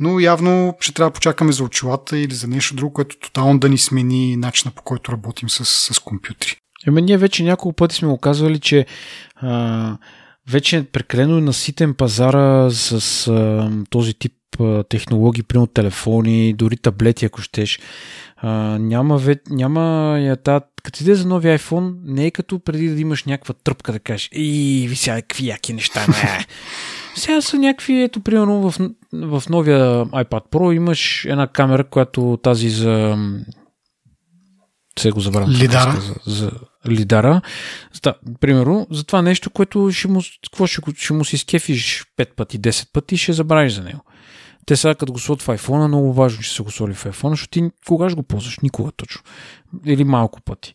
[0.00, 3.68] Но явно ще трябва да почакаме за очилата или за нещо друго, което тотално да
[3.68, 6.56] ни смени начина по който работим с, с компютри.
[6.86, 8.86] Еми, ние вече няколко пъти сме го казвали, че
[9.36, 9.98] а,
[10.50, 17.24] вече е прекалено наситен пазара с а, този тип а, технологии, примерно телефони, дори таблети,
[17.24, 17.80] ако щеш.
[18.36, 22.88] А, няма, ве, няма я та, като иде за нови iPhone, не е като преди
[22.88, 26.46] да имаш някаква тръпка да кажеш, и ви сега какви яки неща, не.
[27.14, 32.70] сега са някакви, ето примерно в, в новия iPad Pro имаш една камера, която тази
[32.70, 33.16] за
[34.98, 35.50] се го забравям.
[35.50, 36.00] Лидара.
[36.00, 36.50] За, за
[36.88, 37.40] лидара.
[38.02, 42.34] Да, примерно, за това нещо, което ще му, какво ще, ще му си скефиш 5
[42.34, 44.00] пъти, 10 пъти и ще забравиш за него.
[44.66, 47.30] Те сега като го сложат в iPhone, много важно, че се го сложи в iPhone,
[47.30, 48.58] защото ти кога ще го ползваш?
[48.58, 49.22] Никога точно.
[49.86, 50.74] Или малко пъти.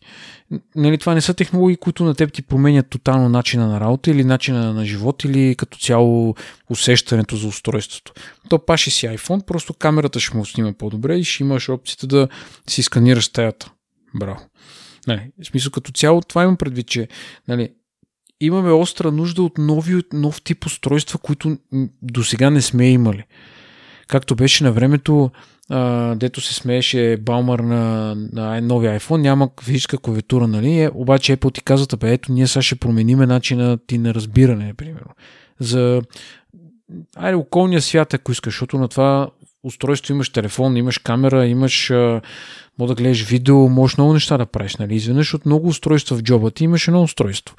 [0.76, 4.24] Нали, това не са технологии, които на теб ти променят тотално начина на работа или
[4.24, 6.34] начина на живот или като цяло
[6.70, 8.12] усещането за устройството.
[8.48, 12.28] То паши си iPhone, просто камерата ще му снима по-добре и ще имаш опцията да
[12.66, 13.70] си сканираш стаята.
[14.14, 14.40] Браво.
[15.08, 17.08] Нали, в смисъл като цяло това имам предвид, че
[17.48, 17.70] нали,
[18.40, 21.56] имаме остра нужда от нови, нов тип устройства, които
[22.02, 23.24] до сега не сме имали.
[24.08, 25.30] Както беше на времето,
[25.70, 30.80] а, дето се смееше Балмър на, на новия iPhone, няма физическа клавиатура, нали?
[30.80, 34.74] Е, обаче Apple ти казват, бе, ето ние сега ще промениме начина ти на разбиране,
[34.74, 35.10] примерно.
[35.60, 36.02] За
[37.16, 39.30] айде, околния свят, ако искаш, защото на това
[39.64, 41.90] устройство имаш телефон, имаш камера, имаш
[42.78, 44.94] може да гледаш видео, можеш много неща да правиш, нали?
[44.94, 47.56] Изведнъж от много устройства в джоба ти имаш едно устройство.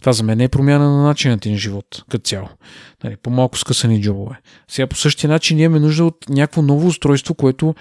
[0.00, 2.48] Това за мен е промяна на начина ти на живот, като цяло.
[3.04, 4.40] Нали, по-малко скъсани джобове.
[4.68, 7.74] Сега по същия начин имаме нужда от някакво ново устройство, което,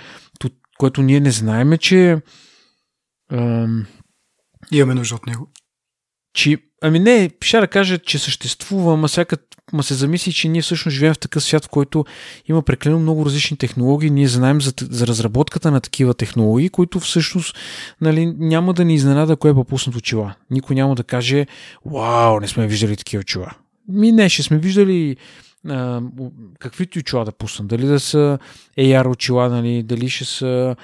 [0.77, 2.21] което ние не знаеме, че...
[3.31, 3.85] Ам,
[4.71, 5.51] имаме нужда от него.
[6.33, 9.37] Че, ами не, ще да кажа, че съществува, ама всяка
[9.73, 12.05] ма се замисли, че ние всъщност живеем в такъв свят, в който
[12.47, 14.09] има прекалено много различни технологии.
[14.09, 17.57] Ние знаем за, за разработката на такива технологии, които всъщност
[18.01, 20.33] нали, няма да ни изненада кое е попуснат очила.
[20.51, 21.47] Никой няма да каже,
[21.85, 23.51] вау, не сме виждали такива очила.
[23.89, 25.17] Ми не, ще сме виждали
[25.69, 26.01] а,
[26.59, 27.67] каквито очила да пуснат.
[27.67, 28.39] Дали да са
[28.77, 30.75] AR очила, нали, дали ще са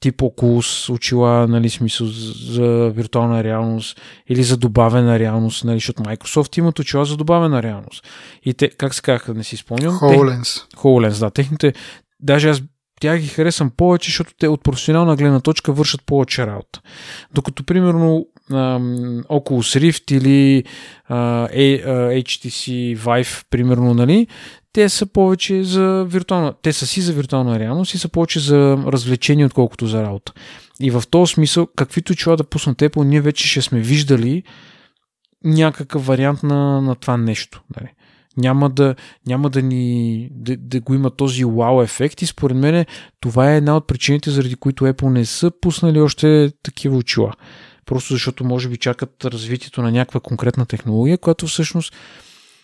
[0.00, 6.02] тип Oculus очила, нали, смисъл за, за виртуална реалност или за добавена реалност, нали, защото
[6.02, 8.06] Microsoft имат очила за добавена реалност.
[8.44, 9.94] И те, как се казаха, не си спомням?
[9.94, 10.70] HoloLens.
[10.70, 10.80] Тех...
[10.80, 11.30] HoloLens, да.
[11.30, 11.74] Техните,
[12.20, 12.62] даже аз
[13.00, 16.80] тя ги харесвам повече, защото те от професионална гледна точка вършат повече работа.
[17.34, 20.64] Докато, примерно, Oculus Rift или
[21.08, 24.26] а, HTC Vive, примерно, нали,
[24.72, 28.78] те са повече за виртуална, те са си за виртуална реалност и са повече за
[28.86, 30.32] развлечение, отколкото за работа.
[30.80, 34.42] И в този смисъл, каквито чува да пуснат Apple, ние вече ще сме виждали
[35.44, 37.62] някакъв вариант на, на това нещо.
[37.76, 37.90] Нали
[38.38, 38.94] няма да,
[39.26, 42.84] няма да ни да, да го има този вау ефект и според мен
[43.20, 47.32] това е една от причините, заради които Apple не са пуснали още такива очила.
[47.88, 51.96] Просто защото може би чакат развитието на някаква конкретна технология, която всъщност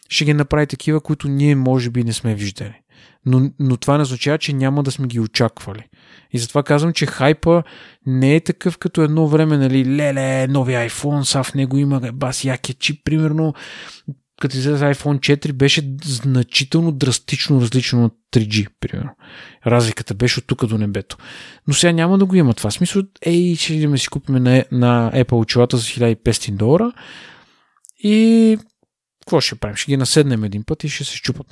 [0.08, 2.80] ще ги направи такива, които ние може би не сме виждали.
[3.26, 5.84] Но, но това не означава, че няма да сме ги очаквали.
[6.32, 7.62] И затова казвам, че хайпа
[8.06, 12.44] не е такъв като едно време, нали, леле, нови iPhone, са в него има бас
[12.44, 13.54] якия чип, примерно
[14.40, 19.10] като излезе iPhone 4, беше значително драстично различно от 3G, примерно.
[19.66, 21.16] Разликата беше от тук до небето.
[21.68, 22.70] Но сега няма да го има това.
[22.70, 26.92] Смисъл, ей, ще идем да си купим на, на Apple очилата за 1500 долара
[27.98, 28.58] и
[29.24, 29.76] какво ще правим?
[29.76, 31.46] Ще ги наседнем един път и ще се щупат.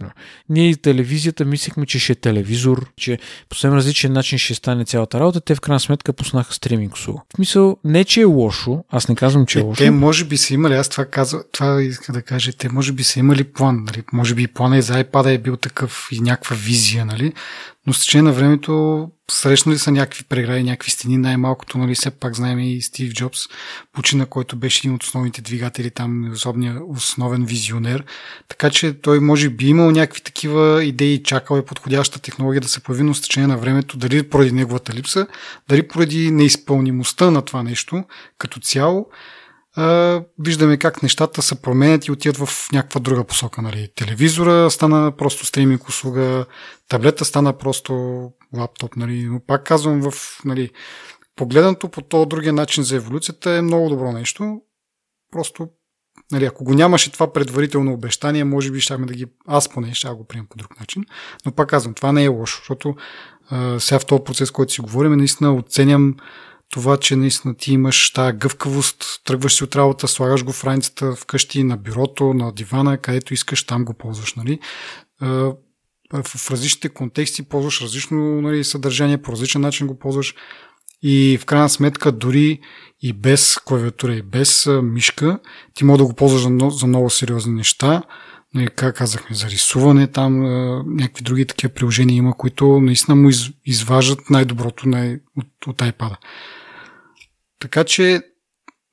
[0.48, 3.18] Ние и телевизията мислихме, че ще е телевизор, че
[3.48, 5.40] по съвсем различен начин ще стане цялата работа.
[5.40, 7.20] Те в крайна сметка пуснаха стриминг услуга.
[7.32, 9.78] В смисъл, не че е лошо, аз не казвам, че е, е лошо.
[9.78, 13.04] Те може би са имали, аз това казвам, това иска да кажа, те може би
[13.04, 14.02] са имали план, нали?
[14.12, 17.32] може би плана и за iPad е бил такъв и някаква визия, нали?
[17.86, 22.36] Но с течение на времето срещнали са някакви прегради, някакви стени, най-малкото, нали, все пак
[22.36, 23.38] знаем и Стив Джобс,
[23.92, 28.04] почина, който беше един от основните двигатели там, особния основен визионер.
[28.48, 32.80] Така че той може би имал някакви такива идеи, чакал е подходяща технология да се
[32.80, 35.26] появи, но с течение на времето, дали поради неговата липса,
[35.68, 38.04] дали поради неизпълнимостта на това нещо
[38.38, 39.06] като цяло,
[40.38, 43.62] виждаме как нещата се променят и отиват в някаква друга посока.
[43.62, 43.88] Нали.
[43.96, 46.46] Телевизора стана просто стриминг услуга,
[46.88, 47.92] таблета стана просто
[48.56, 48.96] лаптоп.
[48.96, 49.24] Нали.
[49.24, 50.70] Но пак казвам, в, нали,
[51.36, 54.60] погледнато по този другия начин за еволюцията е много добро нещо.
[55.32, 55.68] Просто,
[56.32, 59.26] нали, ако го нямаше това предварително обещание, може би щяхме да ги...
[59.46, 61.04] Аз поне ще го приемам по друг начин.
[61.46, 62.94] Но пак казвам, това не е лошо, защото
[63.50, 66.14] а, сега в този процес, който си говорим, наистина оценям
[66.72, 71.14] това, че наистина ти имаш тази гъвкавост, тръгваш си от работа, слагаш го в раницата
[71.14, 74.34] вкъщи, на бюрото, на дивана, където искаш, там го ползваш.
[74.34, 74.58] Нали?
[76.12, 80.34] В различните контексти ползваш различно нали, съдържание, по различен начин го ползваш
[81.02, 82.60] и в крайна сметка дори
[83.02, 85.38] и без клавиатура и без мишка,
[85.74, 88.02] ти може да го ползваш за много, за много сериозни неща.
[88.54, 90.40] Нали, как казахме, за рисуване там,
[90.96, 96.16] някакви други такива приложения има, които наистина му из, изважат най-доброто най- от, от iPad.
[97.62, 98.20] Така че,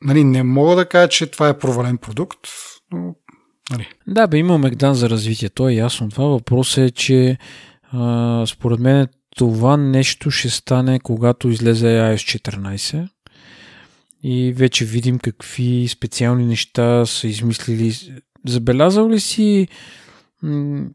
[0.01, 2.39] нали, не мога да кажа, че това е провален продукт,
[2.91, 3.15] но
[3.71, 3.87] Нали.
[4.07, 6.09] Да, бе, има Мегдан за развитие, то е ясно.
[6.09, 7.37] Това въпрос е, че
[7.91, 13.09] а, според мен това нещо ще стане, когато излезе iOS 14
[14.23, 17.93] и вече видим какви специални неща са измислили.
[18.47, 19.67] Забелязал ли си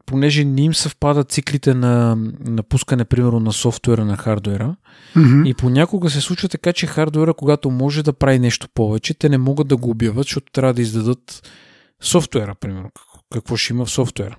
[0.05, 4.75] понеже не им съвпадат циклите на, на пускане, примерно, на софтуера на хардуера.
[5.15, 5.47] Mm-hmm.
[5.47, 9.37] И понякога се случва така, че хардуера, когато може да прави нещо повече, те не
[9.37, 11.49] могат да го обяват, защото трябва да издадат
[12.01, 12.89] софтуера, примерно.
[13.33, 14.37] Какво ще има в софтуера.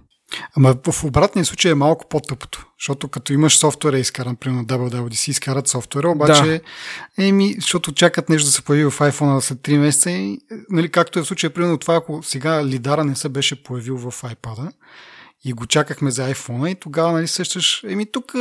[0.57, 5.69] Ама в обратния случай е малко по-тъпото, защото като имаш софтуера изкаран, примерно WWDC изкарат
[5.69, 7.25] софтуера, обаче, да.
[7.25, 10.39] еми, защото чакат нещо да се появи в iPhone след 3 месеца и,
[10.71, 14.23] нали, както е в случая, примерно това, ако сега лидара не се беше появил в
[14.23, 14.71] iPad
[15.45, 18.33] и го чакахме за iPhone и тогава, нали, същаш, еми тук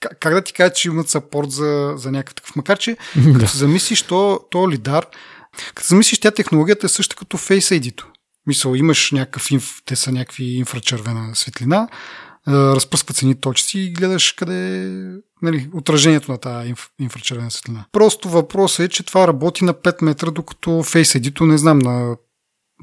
[0.00, 2.56] как, да ти кажа, че имат сапорт за, за някакъв такъв.
[2.56, 2.96] Макар, че
[3.32, 5.06] като се замислиш, то, то лидар,
[5.74, 8.06] като замислиш, тя технологията е също като Face ID-то.
[8.46, 11.88] Мисъл, имаш някакъв, инф, те са някакви инфрачервена светлина,
[12.48, 14.90] разпръскват се ни точци и гледаш къде е
[15.42, 17.84] нали, отражението на тази инф, инфрачервена светлина.
[17.92, 22.16] Просто въпросът е, че това работи на 5 метра, докато Face ID не знам на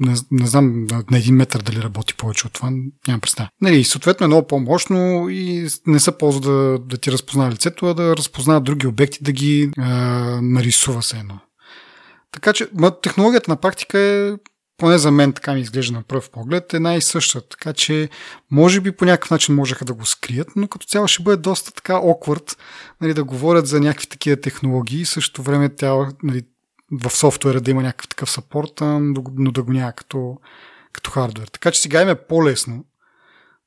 [0.00, 2.70] не, не знам на, на един метър дали работи повече от това,
[3.08, 3.48] нямам представа.
[3.60, 7.94] Нали, съответно е много по-мощно и не се ползва да, да ти разпознава лицето, а
[7.94, 9.90] да разпознава други обекти, да ги а,
[10.42, 11.38] нарисува се едно.
[12.32, 12.68] Така че
[13.02, 14.32] технологията на практика е
[14.76, 17.48] поне за мен така ми изглежда на пръв поглед, е най-съща.
[17.48, 18.08] Така че,
[18.50, 21.72] може би по някакъв начин можеха да го скрият, но като цяло ще бъде доста
[21.72, 22.56] така awkward
[23.00, 26.42] нали, да говорят за някакви такива технологии и също време тя нали,
[26.92, 30.38] в софтуера да има някакъв такъв сапорт, но да го няма като,
[30.92, 31.46] като хардвер.
[31.46, 32.84] Така че сега им е по-лесно.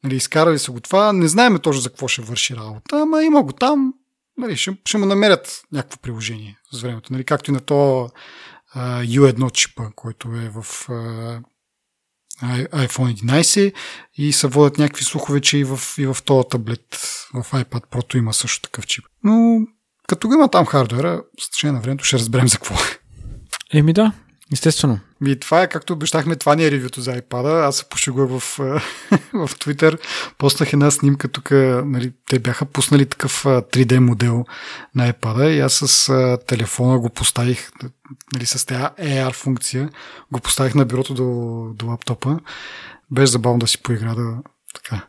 [0.04, 3.44] Нали, изкарали са го това, не знаем точно за какво ще върши работа, ама има
[3.44, 3.94] го там,
[4.38, 7.14] нали, ще, ще му намерят някакво приложение с времето.
[7.14, 8.10] Нали, както и на то
[8.76, 10.66] U1 чипа, който е в
[12.42, 13.74] iPhone 11
[14.18, 16.88] и се водят някакви слухове, че и в, и в този таблет,
[17.34, 19.06] в iPad Pro има също такъв чип.
[19.24, 19.60] Но
[20.08, 23.00] като го има там хардвера, с течение на времето ще разберем за какво е.
[23.78, 24.12] Еми да,
[24.54, 25.00] естествено.
[25.26, 27.68] И това е, както обещахме, това не е ревюто за iPad.
[27.68, 28.58] Аз се пошегувах в,
[29.34, 30.00] в Twitter.
[30.38, 31.52] Постах една снимка тук.
[31.86, 34.46] Нали, те бяха пуснали такъв 3D модел
[34.96, 37.72] на iPad и аз с а, телефона го поставих
[38.34, 39.90] нали, с тази AR функция.
[40.32, 41.26] Го поставих на бюрото до,
[41.74, 42.40] до лаптопа.
[43.12, 44.38] Без забавно да си поигра да,
[44.74, 45.08] така,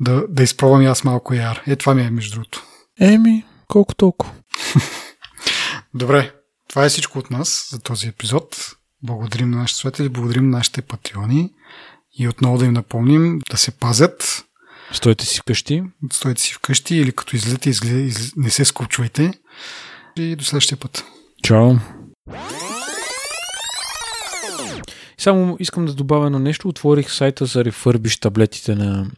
[0.00, 1.60] да, да изпробвам и аз малко AR.
[1.66, 2.64] Е, това ми е между другото.
[3.00, 4.32] Еми, колко толкова.
[5.94, 6.32] Добре,
[6.68, 8.56] това е всичко от нас за този епизод.
[9.02, 11.50] Благодарим на нашите слушатели, благодарим на нашите патреони
[12.18, 14.44] и отново да им напомним да се пазят,
[14.92, 15.82] Стойте си вкъщи.
[16.12, 18.36] Стойте си вкъщи или като излезете, изле, из...
[18.36, 19.30] не се скупчвайте.
[20.16, 21.04] И до следващия път.
[21.42, 21.72] Чао!
[25.18, 26.68] Само искам да добавя на нещо.
[26.68, 29.10] Отворих сайта за рефърбиш таблетите на...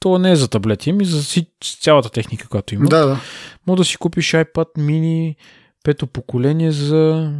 [0.00, 1.42] Това не е за таблети, ами за
[1.80, 2.88] цялата техника, която има.
[2.88, 3.20] Да, да.
[3.66, 5.36] Може да си купиш iPad mini
[5.84, 7.32] пето поколение за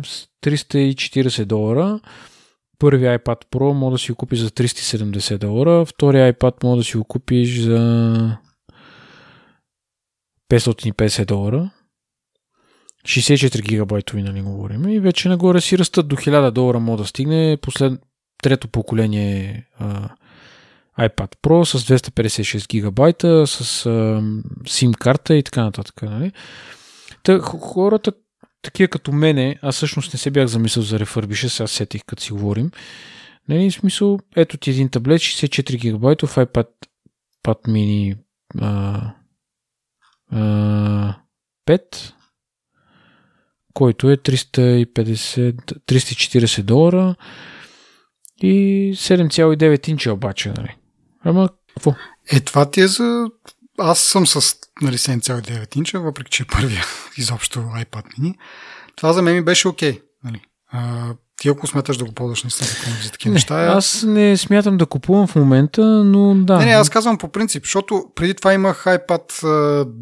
[0.42, 2.00] 340 долара.
[2.78, 5.84] Първи iPad Pro може да си го купиш за 370 долара.
[5.84, 8.38] Втори iPad може да си го купиш за
[10.50, 11.70] 550 долара.
[13.04, 14.88] 64 гигабайтови, нали говорим.
[14.88, 18.00] И вече нагоре си растат до 1000 долара може да стигне послед...
[18.42, 20.08] трето поколение а,
[20.98, 23.90] iPad Pro с 256 гигабайта, с а,
[24.64, 26.02] SIM карта и така нататък.
[26.02, 26.32] Нали?
[27.22, 28.12] Та, хората,
[28.62, 32.32] такива като мене, аз всъщност не се бях замислил за рефърбиша, сега сетих като си
[32.32, 32.70] говорим.
[33.48, 36.68] Нали, в смисъл, ето ти един таблет, 64 гигабайтов iPad
[37.44, 38.16] Pad mini
[38.60, 39.00] а,
[40.32, 41.16] а,
[41.66, 42.12] 5
[43.74, 45.52] който е 350,
[45.86, 47.14] 340 долара
[48.42, 50.76] и 7,9 инча обаче, нали?
[51.20, 51.94] Ама, какво?
[52.32, 53.26] Е, това ти е за...
[53.78, 56.84] Аз съм с нали, 7,9 инча, въпреки че е първия
[57.16, 58.34] изобщо iPad mini.
[58.96, 59.92] Това за мен ми беше окей.
[59.92, 60.40] Okay, нали?
[60.72, 63.64] А, ти ако смяташ да го ползваш наистина за такива неща.
[63.64, 66.58] Е- аз не смятам да купувам в момента, но да.
[66.58, 69.42] Не, не, аз казвам по принцип, защото преди това имах iPad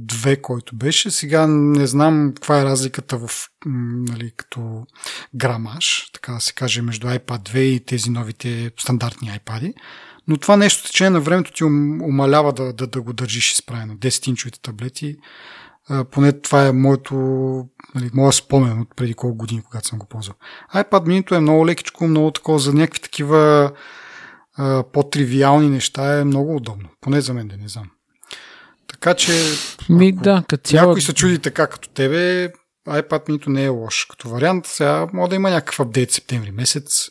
[0.07, 1.11] 2, който беше.
[1.11, 3.31] Сега не знам каква е разликата в,
[3.67, 4.87] нали, като
[5.35, 9.75] грамаж, така да се каже, между iPad 2 и тези новите стандартни iPad.
[10.29, 13.95] Но това нещо течение на времето ти умалява да, да, да го държиш изправено.
[13.95, 15.17] 10-инчовите таблети
[16.11, 17.15] поне това е моето,
[17.95, 20.37] нали, моя спомен от преди колко години, когато съм го ползвал.
[20.75, 23.73] iPad mini е много лекичко, много такова за някакви такива
[24.57, 26.89] а, по-тривиални неща е много удобно.
[27.01, 27.91] Поне за мен да не знам.
[28.89, 29.33] Така че,
[29.89, 30.89] Ми, да, като цяло...
[30.89, 32.53] някой се чуди така като тебе,
[32.89, 34.67] iPad mini не е лош като вариант.
[34.67, 37.11] Сега може да има някакъв апдейт септември месец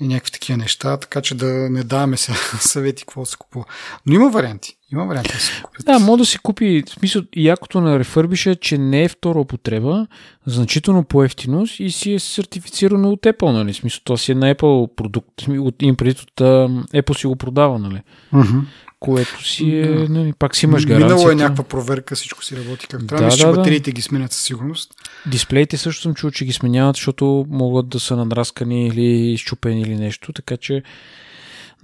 [0.00, 3.64] и някакви такива неща, така че да не даваме се съвети какво се купува.
[4.06, 4.74] Но има варианти.
[4.92, 5.86] Има варианти да се купят.
[5.86, 10.06] Да, може да си купи, в смисъл, якото на рефърбиша, че не е втора употреба,
[10.46, 13.72] значително по-ефтино и си е сертифицирано от Apple, нали?
[13.72, 17.78] В смисъл, то си е на Apple продукт, от им от Apple си го продава,
[17.78, 18.02] нали?
[18.32, 18.62] Uh-huh
[19.00, 20.08] което си е, да.
[20.08, 21.06] нали, пак си имаш гаранция.
[21.08, 23.22] Минало е някаква проверка, всичко си работи как трябва.
[23.22, 23.94] Да, Мисля, да, че батериите да.
[23.94, 24.94] ги сменят със сигурност.
[25.26, 29.96] Дисплеите също съм чул, че ги сменяват, защото могат да са надраскани или изчупени или
[29.96, 30.82] нещо, така че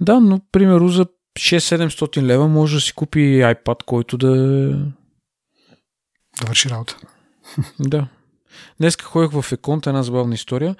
[0.01, 1.05] да, но примерно за
[1.39, 4.35] 6-700 лева може да си купи iPad, който да
[6.41, 6.97] да върши работа.
[7.79, 8.07] да.
[8.79, 10.75] Днеска ходих в Еконт, една забавна история.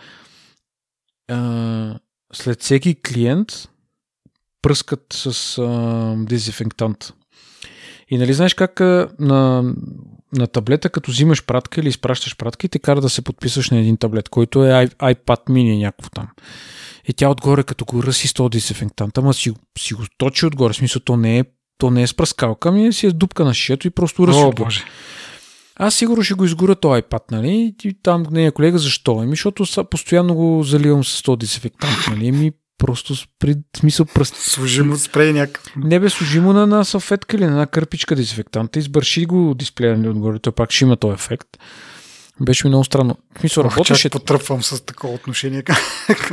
[1.27, 1.99] А,
[2.33, 3.69] след всеки клиент
[4.66, 7.13] пръскат с а, дезинфектант.
[8.09, 9.74] И нали знаеш как а, на,
[10.34, 13.78] на таблета, като взимаш пратка или изпращаш пратка и те кара да се подписваш на
[13.78, 16.28] един таблет, който е iPad mini някакво там.
[17.07, 20.74] И тя отгоре, като го ръси с този дезинфектант, ама си, си го точи отгоре,
[20.74, 21.43] в смисъл то не е,
[21.78, 24.39] то не е спръскалка, ми си е дупка на шието и просто ръси.
[24.39, 24.84] О, боже.
[25.76, 27.76] Аз сигурно ще го изгоря този iPad, нали?
[27.84, 29.20] И там нея колега, защо?
[29.20, 32.32] Ами, защото постоянно го заливам с този дезинфектант, нали?
[32.32, 34.36] Ми просто при смисъл пръст.
[34.36, 35.73] Служимо спрей някакъв.
[35.76, 40.09] Не бе, служимо на, на салфетка или на една кърпичка дезинфектанта, избърши го дисплея нали,
[40.09, 41.47] отгоре, той пак ще има този ефект.
[42.41, 43.17] Беше ми много странно.
[43.36, 44.01] В смисъл, Ох, работеше.
[44.01, 45.63] Чак потръпвам с такова отношение.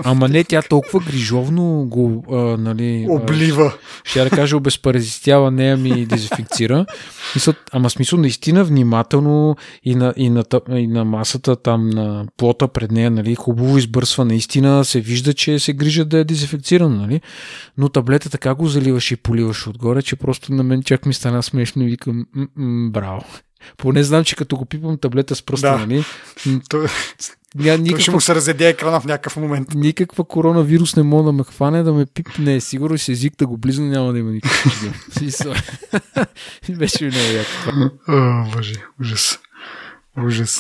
[0.05, 3.07] Ама не, тя толкова грижовно го, а, нали...
[3.11, 3.75] Облива.
[4.05, 6.87] ще да кажа, обезпаразитява, нея ми дезинфекцира.
[7.35, 12.69] Мисъл, ама смисъл, наистина внимателно и на, и, на, и на масата там, на плота
[12.69, 14.25] пред нея, нали, хубаво избърсва.
[14.25, 17.21] Наистина се вижда, че се грижа да е дезинфекцирано, нали?
[17.79, 21.43] Но таблета така го заливаш и поливаш отгоре, че просто на мен чак ми стана
[21.43, 22.27] смешно и викам,
[22.91, 23.25] браво.
[23.77, 25.79] Поне знам, че като го пипам таблета с пръста, да.
[25.79, 26.05] нали?
[27.55, 28.03] Ня, никаква...
[28.03, 29.75] ще му се разедя екрана в някакъв момент.
[29.75, 32.61] Никаква коронавирус не мога да ме хване, да ме пипне.
[32.61, 34.85] Сигурно си език да го близно няма да има никакъв
[36.79, 37.91] Беше много яко.
[38.09, 39.39] О, боже, ужас.
[40.27, 40.51] Ужас.